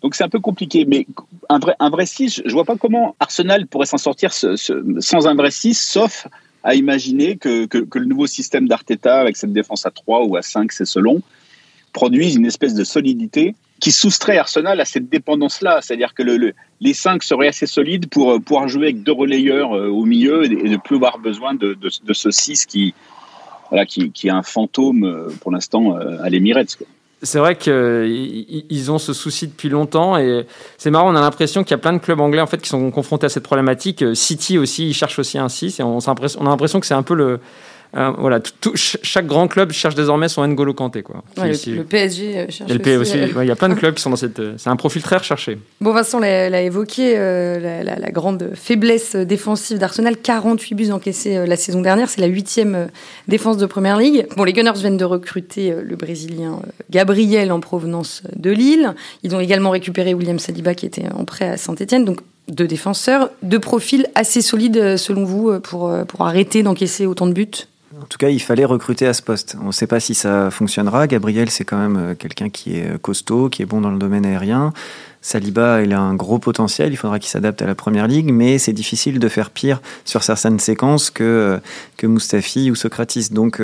donc 0.03 0.15
c'est 0.15 0.25
un 0.25 0.29
peu 0.29 0.41
compliqué, 0.41 0.87
mais 0.87 1.07
un 1.49 1.59
vrai, 1.59 1.75
un 1.79 1.91
vrai 1.91 2.07
6, 2.07 2.43
je 2.45 2.53
vois 2.53 2.65
pas 2.65 2.77
comment 2.77 3.15
Arsenal 3.21 3.67
pourrait 3.67 3.87
s'en 3.87 3.99
sortir 3.99 4.33
sans 4.33 5.27
un 5.27 5.35
vrai 5.35 5.51
6, 5.51 5.79
sauf 5.79 6.27
à 6.63 6.75
imaginer 6.75 7.37
que, 7.37 7.67
que, 7.67 7.99
le 7.99 8.05
nouveau 8.05 8.27
système 8.27 8.69
d'Arteta, 8.69 9.21
avec 9.21 9.37
cette 9.37 9.53
défense 9.53 9.87
à 9.87 9.91
3 9.91 10.25
ou 10.25 10.37
à 10.37 10.43
5, 10.43 10.73
c'est 10.73 10.85
selon, 10.85 11.23
produise 11.93 12.37
une 12.37 12.47
espèce 12.47 12.75
de 12.75 12.85
solidité 12.85 13.55
qui 13.81 13.93
soustrait 13.93 14.37
Arsenal 14.37 14.79
à 14.81 14.85
cette 14.85 15.09
dépendance-là. 15.09 15.81
C'est-à-dire 15.81 16.13
que 16.15 16.23
le, 16.23 16.53
les 16.81 16.95
5 16.95 17.23
seraient 17.23 17.49
assez 17.49 17.67
solides 17.67 18.09
pour 18.09 18.33
euh, 18.33 18.39
pouvoir 18.39 18.69
jouer 18.69 18.85
avec 18.89 19.03
deux 19.03 19.13
relayeurs 19.13 19.73
euh, 19.73 19.89
au 19.89 20.05
milieu 20.05 20.45
et 20.45 20.69
ne 20.69 20.77
plus 20.77 20.97
avoir 20.97 21.19
besoin 21.19 21.55
de, 21.55 21.77
ce 21.89 22.31
6 22.31 22.67
qui, 22.67 22.95
voilà, 23.71 23.87
qui 23.87 24.11
est 24.25 24.31
un 24.31 24.43
fantôme 24.43 25.05
euh, 25.05 25.29
pour 25.41 25.51
l'instant 25.51 25.97
à 25.97 26.29
l'Emirates 26.29 26.77
c'est 27.23 27.39
vrai 27.39 27.57
qu'ils 27.57 28.91
ont 28.91 28.99
ce 28.99 29.13
souci 29.13 29.47
depuis 29.47 29.69
longtemps 29.69 30.17
et 30.17 30.47
c'est 30.79 30.91
marrant, 30.91 31.13
on 31.13 31.17
a 31.17 31.21
l'impression 31.21 31.65
qu'il 31.65 31.73
y 31.73 31.75
a 31.75 31.79
plein 31.79 31.93
de 31.93 31.99
clubs 31.99 32.21
anglais 32.21 32.41
en 32.41 32.47
fait 32.47 32.61
qui 32.63 32.69
sont 32.69 32.91
confrontés 32.91 33.27
à 33.27 33.29
cette 33.29 33.43
problématique. 33.43 34.05
City 34.15 34.59
aussi, 34.59 34.89
ils 34.89 34.95
cherchent 34.95 35.19
aussi 35.19 35.39
un 35.39 35.49
6 35.49 35.81
et 35.81 35.83
on, 35.83 35.99
on 35.99 36.47
a 36.47 36.49
l'impression 36.49 36.81
que 36.81 36.87
c'est 36.87 36.95
un 36.95 37.03
peu 37.03 37.15
le, 37.15 37.41
euh, 37.97 38.13
voilà, 38.17 38.39
tout, 38.39 38.75
chaque 38.77 39.27
grand 39.27 39.49
club 39.49 39.73
cherche 39.73 39.97
désormais 39.97 40.29
son 40.29 40.47
N'Golo 40.47 40.75
Kanté. 40.75 41.03
Quoi, 41.03 41.25
le, 41.37 41.83
PSG 41.83 42.39
euh, 42.39 42.47
cherche 42.49 42.71
le 42.71 42.99
aussi. 42.99 43.19
Euh, 43.19 43.43
il 43.43 43.49
y 43.49 43.51
a 43.51 43.57
plein 43.57 43.69
de 43.69 43.75
clubs 43.79 43.95
qui 43.95 44.03
sont 44.03 44.11
dans 44.11 44.17
cette. 44.17 44.41
C'est 44.59 44.71
un 44.71 44.77
profil 44.77 45.03
très 45.03 45.17
recherché. 45.17 45.59
Bon, 45.81 45.93
Vincent 45.93 46.21
l'a 46.21 46.63
évoqué, 46.63 47.17
la, 47.17 48.11
grande 48.11 48.51
faiblesse 48.55 49.17
défensive 49.17 49.79
d'Arsenal 49.79 50.17
48 50.17 50.75
buts 50.75 50.91
encaissés 50.91 51.47
la 51.47 51.57
saison 51.57 51.81
dernière. 51.81 52.09
C'est 52.09 52.21
la 52.21 52.27
huitième 52.27 52.89
défense 53.29 53.57
de 53.57 53.67
Première 53.67 53.99
Ligue. 53.99 54.27
Bon, 54.37 54.45
les 54.45 54.53
Gunners 54.53 54.73
viennent 54.77 54.97
de 54.97 55.05
recruter 55.05 55.75
le 55.83 55.97
Brésilien 55.97 56.61
Gabriel 56.91 57.51
en 57.51 57.61
provenance 57.61 58.23
de 58.37 58.51
Lille. 58.51 58.95
Ils 59.23 59.35
ont 59.35 59.41
également 59.41 59.71
récupéré 59.71 60.15
William 60.15 60.39
Saliba 60.39 60.75
qui 60.75 60.87
était 60.87 61.07
en 61.13 61.25
prêt 61.25 61.49
à 61.49 61.57
Saint-Etienne. 61.57 62.05
Donc, 62.05 62.21
deux 62.49 62.67
défenseurs, 62.67 63.31
deux 63.43 63.61
profils 63.61 64.09
assez 64.17 64.43
solides 64.43 64.97
selon 64.97 65.25
vous 65.25 65.61
pour, 65.61 65.93
pour 66.09 66.27
arrêter 66.27 66.63
d'encaisser 66.63 67.07
autant 67.07 67.27
de 67.27 67.33
buts? 67.33 67.67
En 68.03 68.07
tout 68.07 68.19
cas, 68.19 68.29
il 68.29 68.41
fallait 68.41 68.65
recruter 68.65 69.07
à 69.07 69.13
ce 69.13 69.23
poste. 69.23 69.57
On 69.63 69.67
ne 69.67 69.73
sait 69.73 69.87
pas 69.87 70.01
si 70.01 70.15
ça 70.15 70.51
fonctionnera. 70.51 71.07
Gabriel, 71.07 71.51
c'est 71.51 71.65
quand 71.65 71.79
même 71.79 71.97
euh, 71.97 72.15
quelqu'un 72.15 72.49
qui 72.49 72.77
est 72.77 72.95
euh, 72.95 72.99
costaud, 72.99 73.49
qui 73.49 73.63
est 73.63 73.67
bon 73.67 73.81
dans 73.81 73.91
le 73.91 73.99
domaine 73.99 74.25
aérien. 74.25 74.73
Saliba, 75.23 75.83
il 75.83 75.93
a 75.93 76.01
un 76.01 76.15
gros 76.15 76.39
potentiel, 76.39 76.93
il 76.93 76.97
faudra 76.97 77.19
qu'il 77.19 77.29
s'adapte 77.29 77.61
à 77.61 77.67
la 77.67 77.75
première 77.75 78.09
ligue, 78.09 78.33
mais 78.33 78.59
c'est 78.59 78.73
difficile 78.73 79.19
de 79.19 79.29
faire 79.29 79.51
pire 79.51 79.83
sur 80.07 80.23
certaines 80.23 80.59
séquences 80.59 81.11
que, 81.11 81.23
euh, 81.23 81.59
que 81.99 82.07
Mustafi 82.07 82.71
ou 82.71 82.75
Socrates. 82.75 83.31
Donc 83.33 83.61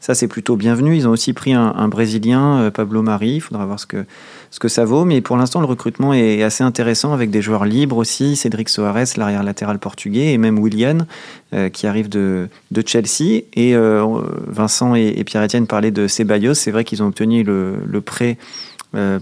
ça, 0.00 0.14
c'est 0.14 0.26
plutôt 0.26 0.56
bienvenu. 0.56 0.96
Ils 0.96 1.06
ont 1.06 1.12
aussi 1.12 1.32
pris 1.32 1.54
un, 1.54 1.72
un 1.76 1.86
Brésilien, 1.86 2.72
Pablo 2.74 3.02
Mari, 3.02 3.36
il 3.36 3.40
faudra 3.40 3.64
voir 3.66 3.78
ce 3.78 3.86
que, 3.86 4.04
ce 4.50 4.58
que 4.58 4.68
ça 4.68 4.84
vaut. 4.84 5.04
Mais 5.04 5.20
pour 5.20 5.36
l'instant, 5.36 5.60
le 5.60 5.66
recrutement 5.66 6.14
est 6.14 6.42
assez 6.42 6.64
intéressant 6.64 7.12
avec 7.12 7.30
des 7.30 7.42
joueurs 7.42 7.64
libres 7.64 7.96
aussi. 7.96 8.36
Cédric 8.36 8.68
Soares, 8.68 9.16
l'arrière 9.16 9.42
latéral 9.42 9.78
portugais, 9.78 10.32
et 10.32 10.38
même 10.38 10.58
Willian, 10.58 11.06
euh, 11.52 11.68
qui 11.68 11.86
arrive 11.86 12.08
de, 12.08 12.48
de 12.70 12.82
Chelsea. 12.86 13.42
Et 13.54 13.74
euh, 13.74 14.04
Vincent 14.46 14.94
et, 14.94 15.22
Pierre-Etienne 15.24 15.66
parlaient 15.66 15.90
de 15.90 16.06
Ceballos. 16.06 16.54
C'est 16.54 16.70
vrai 16.70 16.84
qu'ils 16.84 17.02
ont 17.02 17.06
obtenu 17.06 17.42
le, 17.42 18.00
prêt 18.00 18.38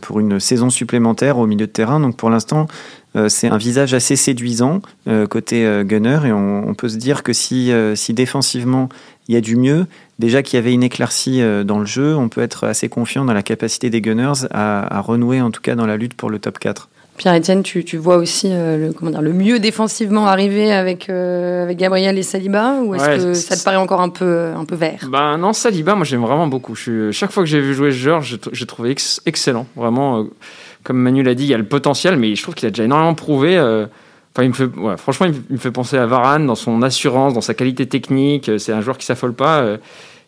pour 0.01 0.21
une 0.21 0.39
saison 0.39 0.71
supplémentaire 0.71 1.39
au 1.39 1.47
milieu 1.47 1.67
de 1.67 1.73
terrain. 1.73 2.01
Donc 2.01 2.17
pour 2.17 2.31
l'instant, 2.31 2.67
c'est 3.29 3.49
un 3.49 3.57
visage 3.57 3.95
assez 3.95 4.17
séduisant 4.17 4.83
côté 5.31 5.83
Gunner. 5.85 6.21
Et 6.27 6.33
on, 6.33 6.75
peut 6.75 6.89
se 6.89 6.97
dire 6.97 7.23
que 7.23 7.33
si, 7.33 7.73
si 7.95 8.15
défensivement 8.15 8.89
il 9.29 9.35
y 9.35 9.39
a 9.39 9.41
du 9.41 9.57
mieux, 9.57 9.87
déjà 10.19 10.43
qu'il 10.43 10.57
y 10.57 10.59
avait 10.59 10.73
une 10.73 10.83
éclaircie 10.83 11.41
euh, 11.41 11.65
dans 11.65 11.79
le 11.79 11.87
jeu, 11.87 12.15
on 12.15 12.29
peut 12.29 12.43
être 12.43 12.65
assez 12.65 12.89
confiant 12.89 13.25
dans 13.25 13.33
la 13.33 13.43
capacité 13.43 13.91
des 13.91 14.01
Gunners 14.01 14.47
à, 14.51 15.01
renouer 15.01 15.41
en 15.41 15.51
tout 15.51 15.61
cas 15.61 15.75
dans 15.75 15.87
la 15.87 15.97
lutte 15.97 16.15
pour 16.15 16.31
le 16.31 16.39
top 16.39 16.59
4. 16.59 16.89
Pierre-Etienne, 17.17 17.63
tu, 17.63 17.97
vois 17.97 18.17
aussi 18.17 18.49
euh, 18.51 18.89
le, 18.89 18.93
comment 18.93 19.11
dire, 19.11 19.23
le 19.23 19.33
mieux 19.33 19.61
défensivement 19.61 20.27
arriver 20.27 20.73
avec, 20.73 21.09
euh, 21.09 21.63
avec 21.63 21.79
Gabriel 21.79 22.19
et 22.19 22.23
Saliba 22.23 22.81
Ou 22.83 22.95
est-ce 22.95 23.27
que 23.27 23.35
ça 23.35 23.57
te 23.57 23.63
paraît 23.63 23.77
encore 23.77 24.01
un 24.01 24.09
peu, 24.09 24.49
un 24.57 24.65
peu 24.65 24.75
vert? 24.75 25.07
Ben 25.09 25.39
Non, 25.39 25.53
Saliba, 25.53 25.95
moi 25.95 26.05
j'aime 26.05 26.23
vraiment 26.23 26.49
beaucoup. 26.49 26.75
Je 26.75 27.13
chaque 27.13 27.31
fois 27.31 27.45
que 27.45 27.49
j'ai 27.49 27.61
vu 27.61 27.73
jouer 27.75 27.93
ce 27.93 27.97
joueur, 27.97 28.23
j'ai 28.23 28.67
trouvé 28.67 28.97
excellent. 29.27 29.67
Vraiment, 29.77 30.27
comme 30.83 30.99
Manu 30.99 31.23
l'a 31.23 31.35
dit, 31.35 31.45
il 31.45 31.51
y 31.51 31.55
a 31.55 31.59
le 31.59 31.65
potentiel, 31.65 32.17
mais 32.17 32.35
je 32.35 32.43
trouve 32.43 32.55
qu'il 32.55 32.67
a 32.67 32.71
déjà 32.71 32.85
énormément 32.85 33.15
prouvé. 33.15 33.59
Enfin, 33.59 34.43
il 34.43 34.49
me 34.49 34.55
fait, 34.55 34.69
franchement, 34.97 35.27
il 35.27 35.55
me 35.55 35.59
fait 35.59 35.71
penser 35.71 35.97
à 35.97 36.07
Varane 36.07 36.47
dans 36.47 36.57
son 36.57 36.83
assurance, 36.83 37.35
dans 37.35 37.41
sa 37.41 37.55
qualité 37.55 37.87
technique. 37.87 38.51
C'est 38.59 38.73
un 38.73 38.81
joueur 38.81 38.99
qui 38.99 39.07
s'affole 39.07 39.35
pas. 39.35 39.77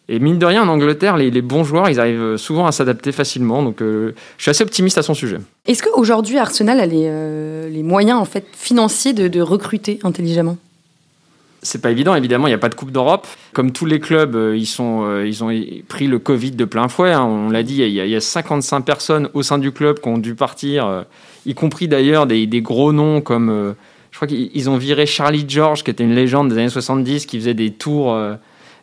Euh. 0.08 0.14
Et 0.14 0.18
mine 0.18 0.38
de 0.38 0.46
rien, 0.46 0.62
en 0.62 0.68
Angleterre, 0.68 1.16
les, 1.16 1.42
bons 1.42 1.64
joueurs, 1.64 1.88
ils 1.88 2.00
arrivent 2.00 2.36
souvent 2.36 2.66
à 2.66 2.72
s'adapter 2.72 3.12
facilement. 3.12 3.62
Donc, 3.62 3.82
euh, 3.82 4.14
je 4.38 4.42
suis 4.42 4.50
assez 4.50 4.62
optimiste 4.62 4.98
à 4.98 5.02
son 5.02 5.14
sujet. 5.14 5.38
Est-ce 5.66 5.82
qu'aujourd'hui, 5.82 6.38
Arsenal 6.38 6.80
a 6.80 6.86
les, 6.86 7.06
euh, 7.06 7.68
les, 7.68 7.82
moyens 7.82 8.18
en 8.18 8.24
fait, 8.24 8.46
financiers 8.52 9.12
de, 9.12 9.40
recruter 9.40 9.98
intelligemment? 10.02 10.56
C'est 11.62 11.82
pas 11.82 11.90
évident, 11.90 12.14
évidemment, 12.14 12.46
il 12.46 12.50
n'y 12.50 12.54
a 12.54 12.58
pas 12.58 12.68
de 12.68 12.76
Coupe 12.76 12.92
d'Europe. 12.92 13.26
Comme 13.52 13.72
tous 13.72 13.86
les 13.86 13.98
clubs, 13.98 14.38
ils, 14.54 14.66
sont, 14.66 15.22
ils 15.24 15.42
ont 15.42 15.50
pris 15.88 16.06
le 16.06 16.18
Covid 16.20 16.52
de 16.52 16.64
plein 16.64 16.86
fouet. 16.86 17.12
Hein. 17.12 17.24
On 17.24 17.50
l'a 17.50 17.64
dit, 17.64 17.78
il 17.78 17.90
y, 17.90 18.14
a, 18.14 18.20
55 18.20 18.82
personnes 18.82 19.28
au 19.34 19.42
sein 19.42 19.58
du 19.58 19.72
club 19.72 19.98
qui 19.98 20.08
ont 20.08 20.18
dû 20.18 20.36
partir, 20.36 21.04
y 21.44 21.54
compris 21.54 21.88
d'ailleurs 21.88 22.28
des, 22.28 22.46
des, 22.46 22.60
gros 22.60 22.92
noms 22.92 23.20
comme 23.20 23.74
je 24.12 24.16
crois 24.16 24.28
qu'ils 24.28 24.70
ont 24.70 24.76
viré 24.76 25.06
Charlie 25.06 25.44
George, 25.48 25.82
qui 25.82 25.90
était 25.90 26.04
une 26.04 26.14
légende 26.14 26.50
des 26.50 26.58
années 26.58 26.68
70, 26.68 27.26
qui 27.26 27.38
faisait 27.38 27.54
des 27.54 27.72
tours, 27.72 28.16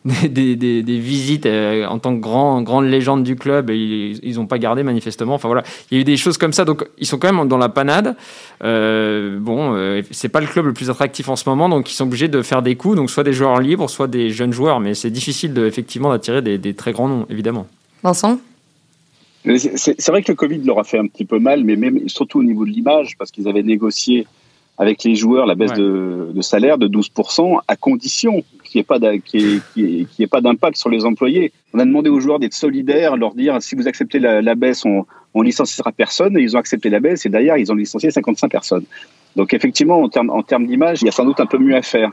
euh, 0.06 0.28
des, 0.28 0.56
des, 0.56 1.00
visites 1.00 1.46
euh, 1.46 1.86
en 1.86 2.00
tant 2.00 2.16
que 2.16 2.20
grand, 2.20 2.62
grande 2.62 2.86
légende 2.86 3.24
du 3.24 3.36
club 3.36 3.70
et 3.70 4.16
ils 4.22 4.36
n'ont 4.36 4.48
pas 4.48 4.58
gardé 4.58 4.84
manifestement. 4.84 5.36
Enfin 5.36 5.48
voilà, 5.48 5.64
il 5.90 5.96
y 5.96 5.98
a 5.98 6.02
eu 6.02 6.04
des 6.04 6.18
choses 6.18 6.38
comme 6.38 6.54
ça, 6.54 6.66
donc 6.66 6.86
ils 6.98 7.06
sont 7.06 7.18
quand 7.18 7.32
même 7.32 7.48
dans 7.48 7.58
la 7.58 7.70
panade. 7.70 8.16
Euh, 8.64 9.40
bon, 9.40 9.74
euh, 9.76 10.02
c'est 10.12 10.30
pas 10.30 10.42
le 10.42 10.48
club 10.48 10.66
le 10.66 10.74
plus 10.74 10.90
attractif 10.90 11.30
en 11.30 11.36
ce 11.36 11.48
moment, 11.48 11.70
donc 11.70 11.90
ils 11.92 11.96
sont 11.96 12.06
obligés 12.06 12.28
de 12.28 12.42
faire 12.42 12.62
des 12.62 12.76
coups, 12.76 12.96
donc 12.96 13.10
soit 13.10 13.24
des 13.24 13.34
joueurs 13.34 13.60
libres, 13.60 13.90
soit 13.90 14.08
des 14.08 14.30
jeunes 14.30 14.54
joueurs, 14.54 14.80
mais 14.80 14.94
c'est 14.94 15.12
difficile 15.12 15.54
de, 15.54 15.66
effectivement 15.66 16.10
d'attirer 16.10 16.42
des, 16.42 16.58
des 16.58 16.74
très 16.74 16.92
grands 16.92 17.08
noms, 17.08 17.26
évidemment. 17.30 17.68
Vincent? 18.04 18.40
C'est 19.76 20.08
vrai 20.08 20.24
que 20.24 20.32
le 20.32 20.36
Covid 20.36 20.60
leur 20.60 20.80
a 20.80 20.86
fait 20.86 20.98
un 20.98 21.08
petit 21.08 21.26
peu 21.26 21.38
mal, 21.38 21.66
mais 21.66 21.76
même 21.76 22.08
surtout 22.08 22.40
au 22.40 22.44
niveau 22.44 22.66
de 22.66 22.70
l'image, 22.70 23.18
parce 23.18 23.32
qu'ils 23.32 23.48
avaient 23.48 23.64
négocié 23.64 24.26
avec 24.78 25.04
les 25.04 25.16
joueurs 25.16 25.46
la 25.46 25.56
baisse 25.56 25.74
de, 25.74 26.32
de, 26.34 26.42
salaire 26.42 26.78
de 26.78 26.88
12%, 26.88 27.60
à 27.68 27.76
condition 27.76 28.44
qu'il 28.74 29.62
n'y 29.78 30.08
ait 30.20 30.28
pas 30.28 30.42
d'impact 30.42 30.78
sur 30.78 30.90
les 30.90 31.06
employés. 31.06 31.52
On 31.74 31.80
a 31.80 31.86
demandé 31.86 32.10
aux 32.10 32.20
joueurs 32.20 32.40
d'être 32.40 32.54
solidaires, 32.54 33.16
leur 33.16 33.36
dire 33.36 33.62
si 33.62 33.76
vous 33.76 33.88
acceptez 33.88 34.20
la, 34.20 34.56
baisse, 34.56 34.84
on, 34.86 35.42
licenciera 35.42 35.92
personne. 35.92 36.38
Et 36.38 36.42
ils 36.42 36.56
ont 36.56 36.60
accepté 36.60 36.90
la 36.90 37.00
baisse 37.00 37.26
et 37.26 37.30
d'ailleurs, 37.30 37.58
ils 37.58 37.72
ont 37.72 37.76
licencié 37.76 38.12
55 38.12 38.50
personnes. 38.50 38.86
Donc 39.36 39.54
effectivement, 39.54 40.02
en 40.02 40.10
termes, 40.44 40.68
d'image, 40.68 41.02
il 41.02 41.06
y 41.06 41.10
a 41.10 41.12
sans 41.12 41.26
doute 41.26 41.40
un 41.40 41.46
peu 41.46 41.58
mieux 41.58 41.76
à 41.76 41.82
faire. 41.82 42.12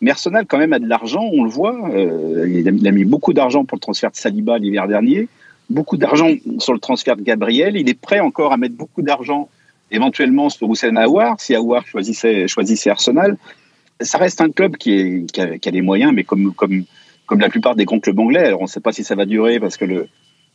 Mais 0.00 0.10
Arsenal, 0.10 0.46
quand 0.46 0.58
même, 0.58 0.72
a 0.72 0.78
de 0.78 0.86
l'argent, 0.86 1.28
on 1.32 1.44
le 1.44 1.50
voit. 1.50 1.76
Euh, 1.92 2.46
il 2.48 2.86
a 2.86 2.92
mis 2.92 3.04
beaucoup 3.04 3.32
d'argent 3.32 3.64
pour 3.64 3.76
le 3.76 3.80
transfert 3.80 4.10
de 4.10 4.16
Saliba 4.16 4.58
l'hiver 4.58 4.86
dernier 4.86 5.28
beaucoup 5.70 5.96
d'argent 5.96 6.30
sur 6.58 6.72
le 6.72 6.78
transfert 6.78 7.16
de 7.16 7.22
Gabriel. 7.22 7.76
Il 7.76 7.88
est 7.88 8.00
prêt 8.00 8.20
encore 8.20 8.52
à 8.52 8.56
mettre 8.56 8.74
beaucoup 8.74 9.02
d'argent 9.02 9.48
éventuellement 9.90 10.48
sur 10.50 10.70
Hussein 10.70 10.96
Aouar, 10.96 11.40
si 11.40 11.54
Aouar 11.54 11.84
choisissait 11.86 12.90
Arsenal. 12.90 13.36
Ça 14.00 14.18
reste 14.18 14.40
un 14.40 14.50
club 14.50 14.76
qui, 14.76 15.26
a, 15.38 15.58
qui 15.58 15.68
a, 15.68 15.72
les 15.72 15.82
moyens, 15.82 16.12
mais 16.14 16.24
comme, 16.24 16.52
la 17.36 17.48
plupart 17.48 17.74
des 17.74 17.84
grands 17.84 18.00
clubs 18.00 18.18
anglais. 18.18 18.44
Alors 18.44 18.60
on 18.60 18.64
ne 18.64 18.68
sait 18.68 18.80
pas 18.80 18.92
si 18.92 19.04
ça 19.04 19.14
va 19.14 19.26
durer 19.26 19.60
parce 19.60 19.76
que 19.76 20.06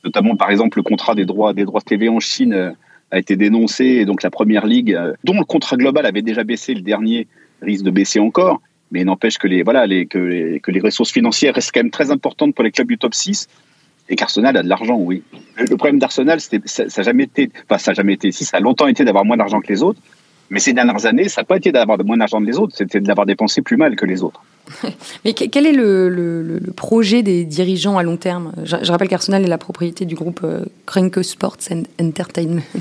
notamment 0.04 0.36
par 0.36 0.50
exemple 0.50 0.78
le 0.78 0.84
contrat 0.84 1.16
des 1.16 1.26
droits 1.26 1.54
des 1.54 1.66
droits 1.66 1.82
TV 1.82 2.10
en 2.10 2.20
Chine 2.20 2.54
euh, 2.54 2.72
a 3.12 3.20
été 3.20 3.36
dénoncé 3.36 3.86
et 3.86 4.06
donc 4.06 4.24
la 4.24 4.32
première 4.32 4.66
ligue, 4.66 4.94
euh, 4.94 5.14
dont 5.24 5.38
le 5.38 5.46
contrat 5.46 5.78
global 5.78 6.06
avait 6.06 6.22
déjà 6.22 6.44
baissé, 6.44 6.74
le 6.74 6.82
dernier 6.82 7.28
risque 7.62 7.84
de 7.84 7.92
baisser 7.92 8.20
encore. 8.20 8.62
Mais 8.92 9.04
n'empêche 9.04 9.38
que 9.38 9.48
les 9.48 9.64
que 9.64 10.72
les, 10.72 10.80
ressources 10.80 11.12
financières 11.12 11.56
restent 11.56 11.72
quand 11.74 11.82
même 11.82 11.92
très 11.92 12.12
importantes 12.12 12.54
pour 12.54 12.64
les 12.64 12.72
clubs 12.72 12.88
du 12.88 12.98
top 12.98 13.14
6 13.14 13.48
et 14.10 14.16
qu'Arsenal 14.16 14.56
a 14.58 14.64
de 14.64 14.70
l'argent, 14.70 14.98
oui. 14.98 15.24
Le 15.58 15.76
problème 15.78 16.00
d'Arsenal, 16.00 16.40
ça 16.40 16.58
n'a 16.58 17.04
jamais 17.04 17.24
été, 17.24 17.50
enfin, 17.64 17.78
ça 17.78 17.92
n'a 17.92 17.96
jamais 17.96 18.14
été, 18.14 18.32
si, 18.32 18.46
ça 18.46 18.58
a 18.58 18.60
longtemps 18.60 18.88
été 18.88 19.06
d'avoir 19.06 19.26
moins 19.26 19.38
d'argent 19.38 19.62
que 19.62 19.68
les 19.68 19.82
autres, 19.82 20.00
mais 20.50 20.60
ces 20.60 20.74
dernières 20.74 21.06
années, 21.06 21.30
ça 21.30 21.42
n'a 21.42 21.46
pas 21.46 21.58
été 21.58 21.72
d'avoir 21.72 22.04
moins 22.04 22.18
d'argent 22.18 22.40
que 22.40 22.46
les 22.46 22.58
autres, 22.58 22.76
c'était 22.76 23.00
de 23.00 23.08
l'avoir 23.08 23.26
dépensé 23.26 23.62
plus 23.62 23.78
mal 23.78 23.96
que 23.96 24.06
les 24.06 24.24
autres. 24.24 24.42
mais 25.26 25.34
quel 25.34 25.66
est 25.66 25.74
le, 25.74 26.10
le, 26.10 26.72
projet 26.72 27.22
des 27.22 27.44
dirigeants 27.44 27.98
à 27.98 28.04
long 28.04 28.18
terme? 28.18 28.54
Je, 28.64 28.92
rappelle 28.92 29.10
qu'Arsenal 29.10 29.44
est 29.44 29.48
la 29.48 29.58
propriété 29.58 30.06
du 30.06 30.16
groupe 30.16 30.42
euh, 30.44 31.24
Sports 31.24 31.58
and 31.72 31.84
Entertainment. 32.02 32.62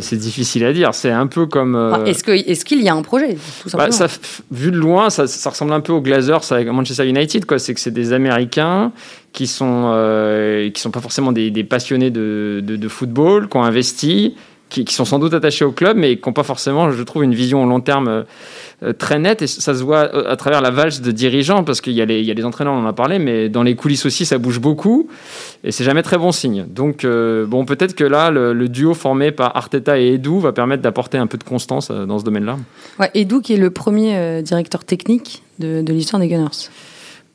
C'est 0.00 0.16
difficile 0.16 0.64
à 0.64 0.72
dire. 0.72 0.94
C'est 0.94 1.10
un 1.10 1.26
peu 1.26 1.46
comme. 1.46 1.74
Euh, 1.74 2.04
est-ce 2.06 2.24
qu'il 2.64 2.80
est 2.80 2.82
y 2.82 2.88
a 2.88 2.94
un 2.94 3.02
projet 3.02 3.36
bah, 3.74 3.90
ça, 3.90 4.06
Vu 4.50 4.70
de 4.70 4.76
loin, 4.76 5.10
ça, 5.10 5.26
ça, 5.26 5.50
ressemble 5.50 5.72
un 5.72 5.80
peu 5.80 5.92
aux 5.92 6.00
Glazers 6.00 6.52
avec 6.52 6.68
Manchester 6.68 7.06
United. 7.06 7.44
C'est 7.58 7.74
que 7.74 7.80
c'est 7.80 7.90
des 7.90 8.12
Américains 8.12 8.92
qui 9.32 9.46
sont 9.46 9.92
euh, 9.94 10.70
qui 10.70 10.80
sont 10.80 10.90
pas 10.90 11.00
forcément 11.00 11.32
des, 11.32 11.50
des 11.50 11.64
passionnés 11.64 12.10
de, 12.10 12.62
de, 12.64 12.76
de, 12.76 12.88
football, 12.88 13.48
qui 13.48 13.56
ont 13.56 13.62
investi, 13.62 14.36
qui, 14.70 14.94
sont 14.94 15.04
sans 15.04 15.18
doute 15.18 15.34
attachés 15.34 15.64
au 15.64 15.72
club, 15.72 15.96
mais 15.96 16.16
qui 16.16 16.28
n'ont 16.28 16.32
pas 16.32 16.44
forcément, 16.44 16.90
je 16.90 17.02
trouve, 17.02 17.24
une 17.24 17.34
vision 17.34 17.62
au 17.62 17.66
long 17.66 17.80
terme 17.80 18.08
euh, 18.08 18.22
euh, 18.82 18.92
très 18.92 19.18
nette. 19.18 19.42
Et 19.42 19.46
ça 19.46 19.74
se 19.74 19.82
voit 19.82 20.28
à 20.28 20.36
travers 20.36 20.60
la 20.60 20.70
valse 20.70 21.00
de 21.00 21.10
dirigeants, 21.10 21.64
parce 21.64 21.80
qu'il 21.80 21.92
y, 21.92 22.00
a 22.00 22.04
les, 22.04 22.44
entraîneurs, 22.44 22.72
on 22.72 22.84
en 22.84 22.86
a 22.86 22.92
parlé, 22.92 23.18
mais 23.18 23.48
dans 23.48 23.62
les 23.62 23.74
coulisses 23.74 24.06
aussi, 24.06 24.24
ça 24.24 24.38
bouge 24.38 24.60
beaucoup. 24.60 25.08
Et 25.64 25.72
c'est 25.72 25.84
jamais 25.84 26.02
très 26.02 26.16
bon 26.16 26.32
signe. 26.32 26.64
Donc, 26.68 27.04
bon, 27.04 27.64
peut-être 27.64 27.94
que 27.94 28.04
là, 28.04 28.30
le, 28.30 28.68
duo 28.68 28.94
formé 28.94 29.32
par 29.32 29.56
Arteta 29.56 29.98
et 29.98 30.14
Edu 30.14 30.40
va 30.40 30.52
permettre 30.52 30.82
d'apporter 30.82 31.18
un 31.18 31.26
peu 31.26 31.36
de 31.36 31.44
constance 31.44 31.90
dans 31.90 32.18
ce 32.18 32.24
domaine-là. 32.24 32.56
Ouais, 32.98 33.10
Edu 33.14 33.40
qui 33.42 33.54
est 33.54 33.58
le 33.58 33.70
premier 33.70 34.42
directeur 34.42 34.84
technique 34.84 35.42
de 35.58 35.92
l'histoire 35.92 36.20
des 36.20 36.28
Gunners. 36.28 36.70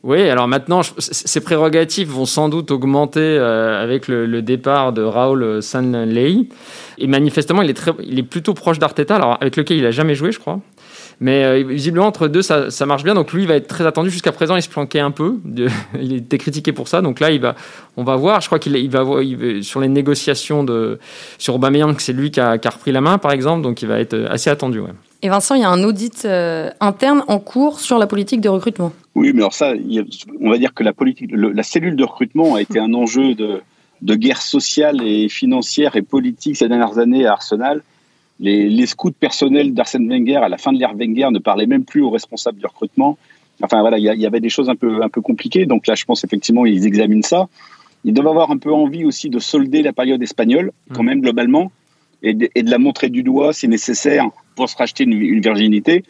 Oui, 0.05 0.29
alors 0.29 0.47
maintenant, 0.47 0.81
ces 0.99 1.41
prérogatives 1.41 2.09
vont 2.09 2.27
sans 2.27 2.47
doute 2.47 2.69
augmenter 2.69 3.21
euh, 3.21 3.81
avec 3.81 4.07
le, 4.07 4.39
départ 4.43 4.93
de 4.93 5.01
Raoul 5.01 5.63
Sanley. 5.63 6.47
Et 6.99 7.07
manifestement, 7.07 7.63
il 7.63 7.71
est, 7.71 7.73
très, 7.73 7.91
plutôt 8.21 8.53
proche 8.53 8.77
d'Arteta, 8.77 9.15
alors 9.15 9.35
avec 9.41 9.55
lequel 9.55 9.77
il 9.77 9.83
n'a 9.83 9.89
jamais 9.89 10.13
joué, 10.13 10.31
je 10.31 10.37
crois. 10.37 10.59
Mais 11.19 11.43
euh, 11.43 11.63
visiblement, 11.67 12.05
entre 12.05 12.27
deux, 12.27 12.43
ça, 12.43 12.85
marche 12.85 13.03
bien. 13.03 13.15
Donc 13.15 13.33
lui, 13.33 13.41
il 13.41 13.47
va 13.47 13.55
être 13.55 13.65
très 13.65 13.87
attendu. 13.87 14.11
Jusqu'à 14.11 14.31
présent, 14.31 14.55
il 14.55 14.61
se 14.61 14.69
planquait 14.69 14.99
un 14.99 15.09
peu. 15.09 15.37
il 15.99 16.13
était 16.13 16.37
critiqué 16.37 16.71
pour 16.71 16.87
ça. 16.87 17.01
Donc 17.01 17.19
là, 17.19 17.31
il 17.31 17.41
va, 17.41 17.55
on 17.97 18.03
va 18.03 18.15
voir. 18.15 18.41
Je 18.41 18.45
crois 18.45 18.59
qu'il 18.59 18.75
il 18.75 18.91
va, 18.91 19.03
il 19.23 19.63
sur 19.63 19.79
les 19.79 19.87
négociations 19.87 20.63
de, 20.63 20.99
sur 21.39 21.55
Aubameyang, 21.55 21.95
c'est 21.97 22.13
lui 22.13 22.29
qui 22.29 22.39
a, 22.39 22.51
repris 22.51 22.91
la 22.91 23.01
main, 23.01 23.17
par 23.17 23.31
exemple. 23.31 23.63
Donc 23.63 23.81
il 23.81 23.87
va 23.87 23.99
être 23.99 24.27
assez 24.29 24.51
attendu. 24.51 24.81
Et 25.25 25.29
Vincent, 25.29 25.55
il 25.55 25.61
y 25.61 25.63
a 25.63 25.71
un 25.71 25.83
audit 25.83 26.23
euh, 26.25 26.69
interne 26.79 27.23
en 27.27 27.39
cours 27.39 27.79
sur 27.79 27.97
la 27.97 28.05
politique 28.05 28.41
de 28.41 28.49
recrutement. 28.49 28.93
Oui, 29.15 29.31
mais 29.33 29.39
alors 29.39 29.55
ça, 29.55 29.73
on 30.39 30.51
va 30.51 30.59
dire 30.59 30.71
que 30.75 30.83
la 30.83 30.93
politique, 30.93 31.31
la 31.33 31.63
cellule 31.63 31.95
de 31.95 32.03
recrutement 32.03 32.53
a 32.53 32.61
été 32.61 32.77
un 32.77 32.93
enjeu 32.93 33.33
de, 33.33 33.63
de, 34.03 34.15
guerre 34.15 34.39
sociale 34.39 35.01
et 35.01 35.27
financière 35.27 35.95
et 35.95 36.03
politique 36.03 36.57
ces 36.57 36.67
dernières 36.67 36.99
années 36.99 37.25
à 37.25 37.31
Arsenal. 37.31 37.81
Les, 38.39 38.69
les 38.69 38.85
scouts 38.85 39.13
personnels 39.19 39.73
d'Arsène 39.73 40.07
Wenger 40.07 40.35
à 40.35 40.47
la 40.47 40.59
fin 40.59 40.71
de 40.71 40.77
l'ère 40.77 40.93
Wenger 40.93 41.31
ne 41.31 41.39
parlaient 41.39 41.65
même 41.65 41.85
plus 41.85 42.03
aux 42.03 42.11
responsables 42.11 42.59
du 42.59 42.65
recrutement. 42.67 43.17
Enfin 43.63 43.81
voilà, 43.81 43.97
il 43.97 44.03
y, 44.03 44.25
avait 44.27 44.41
des 44.41 44.49
choses 44.49 44.69
un 44.69 44.75
peu 44.75 45.01
un 45.01 45.09
peu 45.09 45.21
compliquées. 45.21 45.65
Donc 45.65 45.87
là, 45.87 45.95
je 45.95 46.05
pense 46.05 46.23
effectivement 46.23 46.67
ils 46.67 46.85
examinent 46.85 47.23
ça. 47.23 47.47
Ils 48.03 48.13
doivent 48.13 48.27
avoir 48.27 48.51
un 48.51 48.57
peu 48.59 48.71
envie 48.71 49.05
aussi 49.05 49.31
de 49.31 49.39
solder 49.39 49.81
la 49.81 49.91
période 49.91 50.21
espagnole, 50.21 50.71
quand 50.93 51.01
mmh. 51.01 51.05
même 51.07 51.21
globalement, 51.21 51.71
et 52.25 52.33
de, 52.33 52.49
de 52.53 52.69
la 52.69 52.79
montrer 52.79 53.09
du 53.09 53.23
doigt 53.23 53.53
si 53.53 53.67
nécessaire 53.69 54.25
pour 54.55 54.69
se 54.69 54.75
racheter 54.75 55.03
une, 55.05 55.39
virginité. 55.39 56.03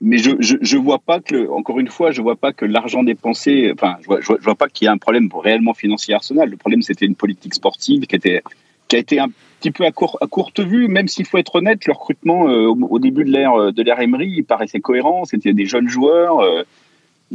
Mais 0.00 0.18
je, 0.18 0.30
je, 0.40 0.76
vois 0.76 0.98
pas 0.98 1.20
que, 1.20 1.48
encore 1.50 1.80
une 1.80 1.88
fois, 1.88 2.10
je 2.10 2.20
vois 2.20 2.36
pas 2.36 2.52
que 2.52 2.64
l'argent 2.66 3.02
dépensé, 3.02 3.72
enfin, 3.74 3.96
je 4.02 4.06
vois, 4.06 4.20
vois, 4.40 4.54
pas 4.54 4.68
qu'il 4.68 4.84
y 4.84 4.88
a 4.88 4.92
un 4.92 4.98
problème 4.98 5.28
réellement 5.34 5.72
financier 5.74 6.14
Arsenal. 6.14 6.50
Le 6.50 6.56
problème, 6.56 6.82
c'était 6.82 7.06
une 7.06 7.14
politique 7.14 7.54
sportive 7.54 8.06
qui 8.06 8.16
a 8.16 8.98
été 8.98 9.18
un 9.18 9.28
petit 9.58 9.70
peu 9.70 9.84
à, 9.84 9.92
court, 9.92 10.18
à 10.20 10.26
courte 10.26 10.60
vue, 10.60 10.86
même 10.88 11.08
s'il 11.08 11.24
faut 11.24 11.38
être 11.38 11.56
honnête, 11.56 11.86
le 11.86 11.94
recrutement 11.94 12.48
euh, 12.48 12.66
au, 12.66 12.98
début 12.98 13.24
de 13.24 13.30
l'ère 13.30 13.72
de 13.72 13.82
l'ère 13.82 14.00
Emery, 14.00 14.34
il 14.36 14.44
paraissait 14.44 14.80
cohérent. 14.80 15.24
C'était 15.24 15.54
des 15.54 15.64
jeunes 15.64 15.88
joueurs. 15.88 16.40
Euh, 16.40 16.62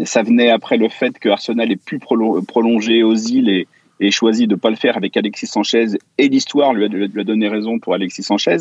ça 0.06 0.22
venait 0.22 0.52
après 0.52 0.78
le 0.78 0.88
fait 0.88 1.18
que 1.18 1.30
Arsenal 1.30 1.72
ait 1.72 1.76
pu 1.76 2.00
prolonger 2.00 3.04
aux 3.04 3.16
îles 3.16 3.50
et, 3.50 3.68
et 4.02 4.12
choisi 4.12 4.48
de 4.48 4.56
ne 4.56 4.60
pas 4.60 4.70
le 4.70 4.76
faire 4.76 4.98
avec 4.98 5.16
Alexis 5.16 5.48
Sanchez. 5.48 5.98
Et 6.18 6.28
l'histoire 6.28 6.74
lui, 6.74 6.86
a, 6.86 7.24
donné 7.24 7.48
raison 7.48 7.80
pour 7.80 7.94
Alexis 7.94 8.24
Sanchez. 8.24 8.58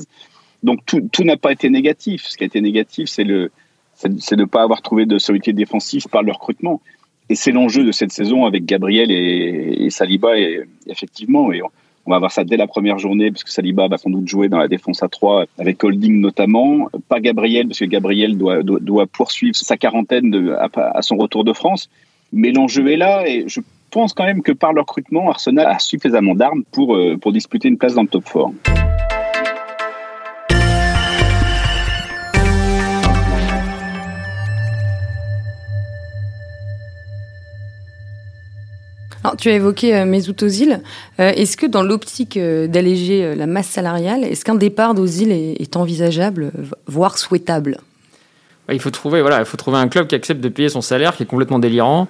Donc 0.62 0.84
tout, 0.84 1.08
tout 1.10 1.24
n'a 1.24 1.38
pas 1.38 1.50
été 1.50 1.70
négatif. 1.70 2.26
Ce 2.26 2.36
qui 2.36 2.44
a 2.44 2.46
été 2.46 2.60
négatif, 2.60 3.08
c'est 3.08 3.24
le 3.24 3.50
c'est 3.94 4.36
de 4.36 4.42
ne 4.42 4.46
pas 4.46 4.62
avoir 4.62 4.80
trouvé 4.80 5.04
de 5.04 5.18
solidité 5.18 5.52
défensive 5.52 6.06
par 6.08 6.22
le 6.22 6.32
recrutement. 6.32 6.80
Et 7.28 7.34
c'est 7.34 7.52
l'enjeu 7.52 7.84
de 7.84 7.92
cette 7.92 8.12
saison 8.12 8.46
avec 8.46 8.64
Gabriel 8.64 9.10
et, 9.10 9.90
Saliba, 9.90 10.38
et, 10.38 10.62
effectivement. 10.86 11.52
Et 11.52 11.60
on, 12.06 12.10
va 12.10 12.18
voir 12.18 12.32
ça 12.32 12.42
dès 12.44 12.56
la 12.56 12.66
première 12.66 12.98
journée, 12.98 13.30
parce 13.30 13.44
que 13.44 13.50
Saliba 13.50 13.88
va 13.88 13.98
sans 13.98 14.08
doute 14.08 14.26
jouer 14.26 14.48
dans 14.48 14.58
la 14.58 14.68
défense 14.68 15.02
à 15.02 15.08
3, 15.08 15.44
avec 15.58 15.84
Holding 15.84 16.18
notamment. 16.18 16.88
Pas 17.08 17.20
Gabriel, 17.20 17.68
parce 17.68 17.80
que 17.80 17.84
Gabriel 17.84 18.38
doit, 18.38 18.62
doit, 18.62 19.06
poursuivre 19.06 19.54
sa 19.54 19.76
quarantaine 19.76 20.56
à, 20.58 20.70
à, 20.96 21.02
son 21.02 21.16
retour 21.16 21.44
de 21.44 21.52
France. 21.52 21.90
Mais 22.32 22.52
l'enjeu 22.52 22.90
est 22.90 22.96
là, 22.96 23.28
et 23.28 23.44
je 23.48 23.60
pense 23.90 24.14
quand 24.14 24.24
même 24.24 24.42
que 24.42 24.52
par 24.52 24.72
le 24.72 24.80
recrutement, 24.80 25.28
Arsenal 25.30 25.66
a 25.66 25.78
suffisamment 25.78 26.34
d'armes 26.34 26.62
pour, 26.70 26.94
euh, 26.94 27.16
pour 27.20 27.32
disputer 27.32 27.68
une 27.68 27.76
place 27.76 27.94
dans 27.94 28.02
le 28.02 28.08
top 28.08 28.24
4. 28.24 28.50
Alors, 39.22 39.36
tu 39.36 39.50
as 39.50 39.54
évoqué 39.54 39.94
euh, 39.94 40.06
Mesut 40.06 40.42
Ozil. 40.42 40.80
Euh, 41.18 41.30
est-ce 41.32 41.58
que 41.58 41.66
dans 41.66 41.82
l'optique 41.82 42.38
euh, 42.38 42.66
d'alléger 42.66 43.22
euh, 43.22 43.34
la 43.34 43.46
masse 43.46 43.68
salariale, 43.68 44.24
est-ce 44.24 44.46
qu'un 44.46 44.54
départ 44.54 44.94
d'Ozil 44.94 45.30
est, 45.30 45.60
est, 45.60 45.76
envisageable, 45.76 46.52
voire 46.86 47.18
souhaitable? 47.18 47.80
Il 48.72 48.80
faut 48.80 48.90
trouver, 48.90 49.20
voilà, 49.20 49.40
il 49.40 49.44
faut 49.44 49.58
trouver 49.58 49.76
un 49.76 49.88
club 49.88 50.06
qui 50.06 50.14
accepte 50.14 50.40
de 50.40 50.48
payer 50.48 50.70
son 50.70 50.80
salaire, 50.80 51.16
qui 51.16 51.24
est 51.24 51.26
complètement 51.26 51.58
délirant 51.58 52.08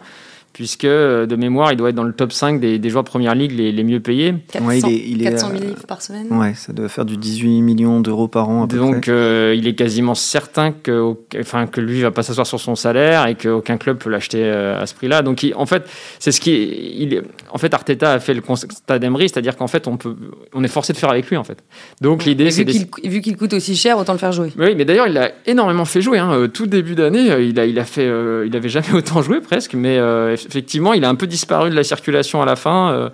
puisque 0.52 0.84
euh, 0.84 1.26
de 1.26 1.36
mémoire, 1.36 1.72
il 1.72 1.76
doit 1.76 1.90
être 1.90 1.94
dans 1.94 2.02
le 2.02 2.12
top 2.12 2.32
5 2.32 2.60
des, 2.60 2.78
des 2.78 2.90
joueurs 2.90 3.04
de 3.04 3.08
première 3.08 3.34
ligue 3.34 3.52
les, 3.52 3.70
les 3.70 3.84
mieux 3.84 4.00
payés. 4.00 4.34
400, 4.52 4.66
ouais, 4.66 4.78
il 4.80 4.86
est, 4.86 5.08
il 5.08 5.22
400 5.22 5.50
000 5.52 5.60
livres 5.62 5.86
par 5.86 6.02
semaine 6.02 6.26
Ouais, 6.30 6.54
ça 6.54 6.72
doit 6.72 6.88
faire 6.88 7.04
du 7.04 7.16
18 7.16 7.62
millions 7.62 8.00
d'euros 8.00 8.26
par 8.28 8.48
an. 8.48 8.64
À 8.64 8.66
peu 8.66 8.76
Donc, 8.76 9.08
euh, 9.08 9.54
il 9.56 9.68
est 9.68 9.74
quasiment 9.74 10.14
certain 10.14 10.72
que, 10.72 11.14
enfin, 11.38 11.66
que 11.66 11.80
lui 11.80 12.00
va 12.00 12.10
pas 12.10 12.22
s'asseoir 12.22 12.46
sur 12.46 12.58
son 12.58 12.74
salaire 12.74 13.26
et 13.28 13.36
qu'aucun 13.36 13.76
club 13.76 13.98
peut 13.98 14.10
l'acheter 14.10 14.42
euh, 14.42 14.80
à 14.80 14.86
ce 14.86 14.94
prix-là. 14.94 15.22
Donc, 15.22 15.42
il, 15.44 15.54
en 15.54 15.66
fait, 15.66 15.88
c'est 16.18 16.32
ce 16.32 16.40
qui, 16.40 16.52
il, 16.98 17.22
en 17.50 17.58
fait, 17.58 17.72
Arteta 17.72 18.12
a 18.12 18.18
fait 18.18 18.34
le 18.34 18.40
constat 18.40 18.98
d'Emery, 18.98 19.28
c'est-à-dire 19.28 19.56
qu'en 19.56 19.68
fait, 19.68 19.86
on 19.86 19.96
peut, 19.96 20.16
on 20.52 20.64
est 20.64 20.68
forcé 20.68 20.92
de 20.92 20.98
faire 20.98 21.10
avec 21.10 21.28
lui, 21.30 21.36
en 21.36 21.44
fait. 21.44 21.62
Donc, 22.00 22.24
l'idée, 22.24 22.50
c'est 22.50 22.64
vu 22.64 23.20
qu'il 23.20 23.34
qu 23.34 23.38
coûte 23.38 23.52
aussi 23.54 23.76
cher, 23.76 23.98
autant 23.98 24.12
le 24.12 24.18
faire 24.18 24.32
jouer. 24.32 24.52
Oui, 24.58 24.74
mais 24.76 24.84
d'ailleurs, 24.84 25.06
il 25.06 25.16
a 25.16 25.30
énormément 25.46 25.84
fait 25.84 26.00
jouer. 26.00 26.18
Hein. 26.18 26.48
Tout 26.52 26.66
début 26.66 26.96
d'année, 26.96 27.28
il 27.40 27.58
a, 27.60 27.66
il 27.66 27.78
a 27.78 27.84
fait, 27.84 28.10
il 28.46 28.56
avait 28.56 28.68
jamais 28.68 28.92
autant 28.92 29.22
joué 29.22 29.40
presque, 29.40 29.74
mais 29.74 29.98
effectivement, 30.46 30.92
il 30.92 31.04
a 31.04 31.08
un 31.08 31.14
peu 31.14 31.26
disparu 31.26 31.70
de 31.70 31.74
la 31.74 31.84
circulation 31.84 32.42
à 32.42 32.46
la 32.46 32.56
fin. 32.56 33.10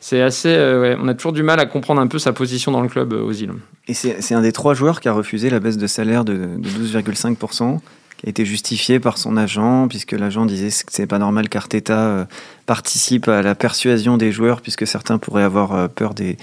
c'est 0.00 0.22
assez. 0.22 0.56
on 1.00 1.08
a 1.08 1.14
toujours 1.14 1.32
du 1.32 1.42
mal 1.42 1.60
à 1.60 1.66
comprendre 1.66 2.00
un 2.00 2.06
peu 2.06 2.18
sa 2.18 2.32
position 2.32 2.72
dans 2.72 2.80
le 2.80 2.88
club 2.88 3.12
aux 3.12 3.32
îles. 3.32 3.52
Et 3.88 3.94
c'est 3.94 4.34
un 4.34 4.42
des 4.42 4.52
trois 4.52 4.74
joueurs 4.74 5.00
qui 5.00 5.08
a 5.08 5.12
refusé 5.12 5.50
la 5.50 5.60
baisse 5.60 5.76
de 5.76 5.86
salaire 5.86 6.24
de, 6.24 6.34
de 6.34 6.68
12,5% 6.68 7.78
qui 8.16 8.26
a 8.26 8.28
été 8.28 8.44
justifié 8.44 9.00
par 9.00 9.16
son 9.16 9.38
agent, 9.38 9.88
puisque 9.88 10.12
l'agent 10.12 10.44
disait 10.44 10.68
que 10.68 10.92
c'est 10.92 11.06
pas 11.06 11.18
normal 11.18 11.48
qu'Arteta 11.48 12.28
participe 12.66 13.28
à 13.28 13.40
la 13.40 13.54
persuasion 13.54 14.18
des 14.18 14.30
joueurs, 14.30 14.60
puisque 14.60 14.86
certains 14.86 15.16
pourraient 15.16 15.42
avoir 15.42 15.88
peur 15.88 16.12
des, 16.12 16.36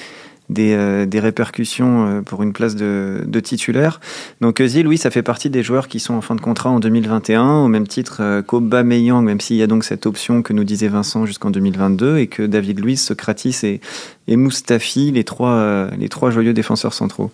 des, 0.50 0.74
euh, 0.74 1.06
des, 1.06 1.20
répercussions 1.20 2.08
euh, 2.08 2.22
pour 2.22 2.44
une 2.44 2.54
place 2.54 2.76
de, 2.76 3.24
de 3.26 3.40
titulaire. 3.40 4.00
Donc 4.42 4.62
Özil, 4.62 4.88
oui, 4.88 4.98
ça 4.98 5.12
fait 5.12 5.24
partie 5.24 5.50
des 5.50 5.64
joueurs 5.64 5.88
qui 5.88 6.00
sont 6.00 6.14
en 6.14 6.22
fin 6.22 6.36
de 6.36 6.42
contrat 6.42 6.70
en 6.70 6.80
2021, 6.80 7.64
au 7.64 7.68
même 7.68 7.88
titre 7.88 8.18
euh, 8.22 8.42
qu'Aubameyang, 8.42 9.24
même 9.24 9.42
s'il 9.42 9.58
y 9.58 9.64
a 9.64 9.68
donc 9.68 9.84
cette 9.84 10.06
option 10.06 10.42
que 10.42 10.54
nous 10.54 10.64
disait 10.64 10.88
Vincent 10.88 11.26
jusqu'en 11.26 11.50
2022, 11.50 12.18
et 12.18 12.28
que 12.28 12.44
David 12.44 12.80
Luiz, 12.80 13.02
Socratis 13.02 13.60
et, 13.64 13.82
et 14.28 14.38
les 14.38 15.24
trois, 15.24 15.88
les 15.98 16.10
trois 16.10 16.32
joyeux 16.32 16.54
défenseurs 16.54 16.94
centraux. 16.94 17.32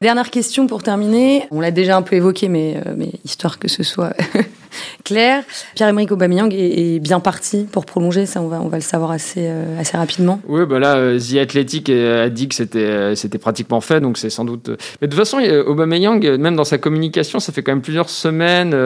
Dernière 0.00 0.30
question 0.30 0.66
pour 0.66 0.82
terminer. 0.82 1.46
On 1.50 1.60
l'a 1.60 1.70
déjà 1.70 1.96
un 1.96 2.02
peu 2.02 2.16
évoqué, 2.16 2.48
mais, 2.48 2.80
mais 2.96 3.12
histoire 3.24 3.58
que 3.58 3.68
ce 3.68 3.82
soit 3.82 4.12
clair. 5.04 5.42
Pierre-Emerick 5.74 6.12
Aubameyang 6.12 6.52
est, 6.52 6.98
bien 6.98 7.20
parti 7.20 7.66
pour 7.70 7.86
prolonger, 7.86 8.26
ça 8.26 8.40
on 8.40 8.48
va, 8.48 8.76
le 8.76 8.80
savoir 8.80 9.10
assez, 9.10 9.46
euh, 9.48 9.78
assez 9.78 9.96
rapidement. 9.96 10.40
Oui, 10.48 10.62
bah 10.66 10.78
là, 10.78 10.96
euh, 10.96 11.18
The 11.18 11.36
Athletic 11.36 11.90
a 11.90 12.28
dit 12.28 12.48
que 12.48 12.54
c'était, 12.54 12.78
euh, 12.78 13.14
c'était 13.14 13.38
pratiquement 13.38 13.80
fait, 13.80 14.00
donc 14.00 14.18
c'est 14.18 14.30
sans 14.30 14.44
doute... 14.44 14.70
Mais 15.00 15.08
de 15.08 15.12
toute 15.12 15.18
façon, 15.18 15.38
Aubameyang, 15.66 16.38
même 16.38 16.56
dans 16.56 16.64
sa 16.64 16.78
communication, 16.78 17.40
ça 17.40 17.52
fait 17.52 17.62
quand 17.62 17.72
même 17.72 17.82
plusieurs 17.82 18.10
semaines, 18.10 18.76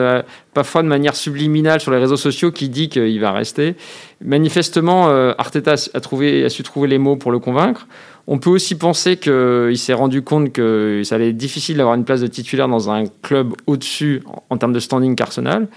parfois 0.53 0.83
de 0.83 0.87
manière 0.87 1.15
subliminale 1.15 1.79
sur 1.79 1.91
les 1.91 1.97
réseaux 1.97 2.17
sociaux, 2.17 2.51
qui 2.51 2.69
dit 2.69 2.89
qu'il 2.89 3.19
va 3.19 3.31
rester. 3.31 3.75
Manifestement, 4.23 5.09
Arteta 5.37 5.75
a, 5.93 5.99
trouvé, 5.99 6.45
a 6.45 6.49
su 6.49 6.63
trouver 6.63 6.87
les 6.87 6.97
mots 6.97 7.15
pour 7.15 7.31
le 7.31 7.39
convaincre. 7.39 7.87
On 8.27 8.37
peut 8.37 8.49
aussi 8.49 8.75
penser 8.75 9.17
qu'il 9.17 9.77
s'est 9.77 9.93
rendu 9.93 10.21
compte 10.21 10.51
que 10.51 11.01
ça 11.03 11.15
allait 11.15 11.29
être 11.29 11.37
difficile 11.37 11.77
d'avoir 11.77 11.95
une 11.95 12.05
place 12.05 12.21
de 12.21 12.27
titulaire 12.27 12.67
dans 12.67 12.89
un 12.89 13.05
club 13.21 13.53
au-dessus 13.67 14.23
en, 14.49 14.57
termes 14.57 14.73
de 14.73 14.79
standing 14.79 15.15
qu'Arsenal. 15.15 15.67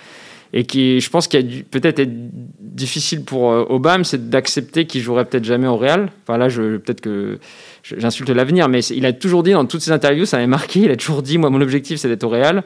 Et 0.56 0.64
qui, 0.64 1.00
je 1.00 1.10
pense 1.10 1.26
qu'il 1.26 1.40
a 1.40 1.64
peut-être 1.68 1.98
être 1.98 2.12
difficile 2.60 3.24
pour 3.24 3.50
euh, 3.50 3.64
Obama, 3.68 4.04
c'est 4.04 4.30
d'accepter 4.30 4.86
qu'il 4.86 5.00
jouerait 5.00 5.24
peut-être 5.24 5.44
jamais 5.44 5.66
au 5.66 5.76
Real. 5.76 6.10
Enfin 6.22 6.38
là, 6.38 6.46
peut-être 6.46 7.00
que 7.00 7.40
j'insulte 7.82 8.30
l'avenir, 8.30 8.68
mais 8.68 8.84
il 8.84 9.04
a 9.04 9.12
toujours 9.12 9.42
dit 9.42 9.50
dans 9.50 9.64
toutes 9.64 9.80
ses 9.80 9.90
interviews, 9.90 10.26
ça 10.26 10.36
m'avait 10.36 10.46
marqué, 10.46 10.80
il 10.80 10.90
a 10.92 10.96
toujours 10.96 11.22
dit, 11.22 11.38
moi, 11.38 11.50
mon 11.50 11.60
objectif, 11.60 11.98
c'est 11.98 12.08
d'être 12.08 12.22
au 12.22 12.28
Real. 12.28 12.62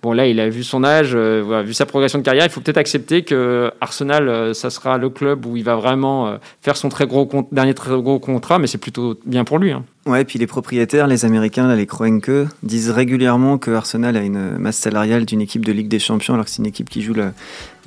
Bon, 0.00 0.12
là, 0.12 0.28
il 0.28 0.38
a 0.38 0.48
vu 0.48 0.62
son 0.62 0.84
âge, 0.84 1.10
euh, 1.14 1.62
vu 1.66 1.74
sa 1.74 1.84
progression 1.84 2.20
de 2.20 2.24
carrière. 2.24 2.44
Il 2.44 2.50
faut 2.50 2.60
peut-être 2.60 2.76
accepter 2.78 3.22
que 3.22 3.72
Arsenal, 3.80 4.28
euh, 4.28 4.54
ça 4.54 4.70
sera 4.70 4.96
le 4.96 5.10
club 5.10 5.44
où 5.44 5.56
il 5.56 5.64
va 5.64 5.74
vraiment 5.74 6.28
euh, 6.28 6.36
faire 6.60 6.76
son 6.76 6.88
très 6.88 7.06
gros 7.06 7.28
dernier 7.50 7.74
très 7.74 7.90
gros 8.00 8.20
contrat, 8.20 8.60
mais 8.60 8.68
c'est 8.68 8.78
plutôt 8.78 9.18
bien 9.26 9.44
pour 9.44 9.58
lui. 9.58 9.72
Hein. 9.72 9.84
Ouais, 10.08 10.24
puis 10.24 10.38
les 10.38 10.46
propriétaires, 10.46 11.06
les 11.06 11.26
Américains, 11.26 11.74
les 11.74 11.84
Kroenke, 11.84 12.30
disent 12.62 12.88
régulièrement 12.88 13.58
que 13.58 13.70
Arsenal 13.72 14.16
a 14.16 14.22
une 14.22 14.56
masse 14.56 14.78
salariale 14.78 15.26
d'une 15.26 15.42
équipe 15.42 15.66
de 15.66 15.70
Ligue 15.70 15.88
des 15.88 15.98
Champions, 15.98 16.32
alors 16.32 16.46
que 16.46 16.50
c'est 16.50 16.60
une 16.60 16.66
équipe 16.66 16.88
qui 16.88 17.02
joue 17.02 17.12
la, 17.12 17.34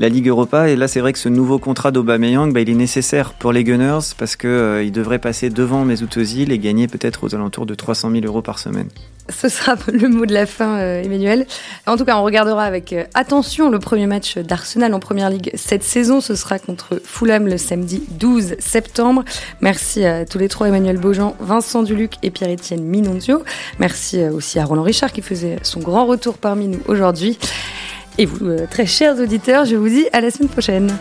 Ligue 0.08 0.28
Europa. 0.28 0.70
Et 0.70 0.76
là, 0.76 0.88
c'est 0.88 1.00
vrai 1.00 1.14
que 1.14 1.20
ce 1.20 1.30
nouveau 1.30 1.58
contrat 1.58 1.90
d'Aubameyang, 1.90 2.54
bah, 2.54 2.62
il 2.62 2.70
est 2.70 2.76
nécessaire 2.76 3.34
pour 3.34 3.52
les 3.52 3.64
Gunners 3.64 4.14
parce 4.20 4.36
qu'il 4.36 4.50
euh, 4.50 4.90
devrait 4.92 5.18
passer 5.18 5.50
devant 5.50 5.84
Mesut 5.84 6.10
et 6.16 6.60
gagner 6.60 6.88
peut-être 6.88 7.24
aux 7.24 7.34
alentours 7.34 7.66
de 7.66 7.74
300 7.74 8.12
000 8.12 8.26
euros 8.26 8.44
par 8.44 8.60
semaine. 8.60 8.90
Ce 9.30 9.50
sera 9.50 9.76
le 9.92 10.10
mot 10.10 10.26
de 10.26 10.34
la 10.34 10.46
fin, 10.46 10.80
euh, 10.80 11.04
Emmanuel. 11.04 11.46
En 11.88 11.98
tout 11.98 12.06
cas, 12.06 12.18
on 12.18 12.24
regardera 12.24 12.64
avec 12.64 12.94
euh, 12.94 13.04
attention 13.14 13.70
le 13.70 13.80
premier 13.80 14.08
match 14.08 14.38
d'Arsenal 14.38 14.94
en 14.94 15.00
Première 15.00 15.30
Ligue 15.30 15.52
cette 15.56 15.84
saison. 15.84 16.22
Ce 16.22 16.36
sera 16.36 16.60
contre 16.60 17.02
Fulham 17.04 17.48
le 17.48 17.58
samedi 17.58 18.04
12 18.12 18.56
septembre. 18.60 19.24
Merci 19.62 20.06
à 20.06 20.26
tous 20.26 20.38
les 20.38 20.50
trois, 20.50 20.68
Emmanuel 20.68 20.98
Beaujean, 20.98 21.36
Vincent 21.40 21.84
Duluc 21.84 22.11
et 22.24 22.32
Pierre-Étienne 22.32 22.84
Minonzio. 22.84 23.44
Merci 23.80 24.20
euh, 24.20 24.32
aussi 24.32 24.60
à 24.60 24.66
Roland 24.66 24.84
Richard 24.84 25.12
qui 25.12 25.22
faisait 25.22 25.58
son 25.64 25.80
grand 25.80 26.06
retour 26.06 26.38
parmi 26.38 26.68
nous 26.68 26.80
aujourd'hui. 26.88 27.38
Et 28.18 28.26
vous, 28.26 28.46
euh, 28.46 28.66
très 28.70 28.86
chers 28.86 29.20
auditeurs, 29.20 29.66
je 29.66 29.76
vous 29.76 29.90
dis 29.90 30.08
à 30.14 30.22
la 30.22 30.32
semaine 30.32 30.50
prochaine. 30.50 30.92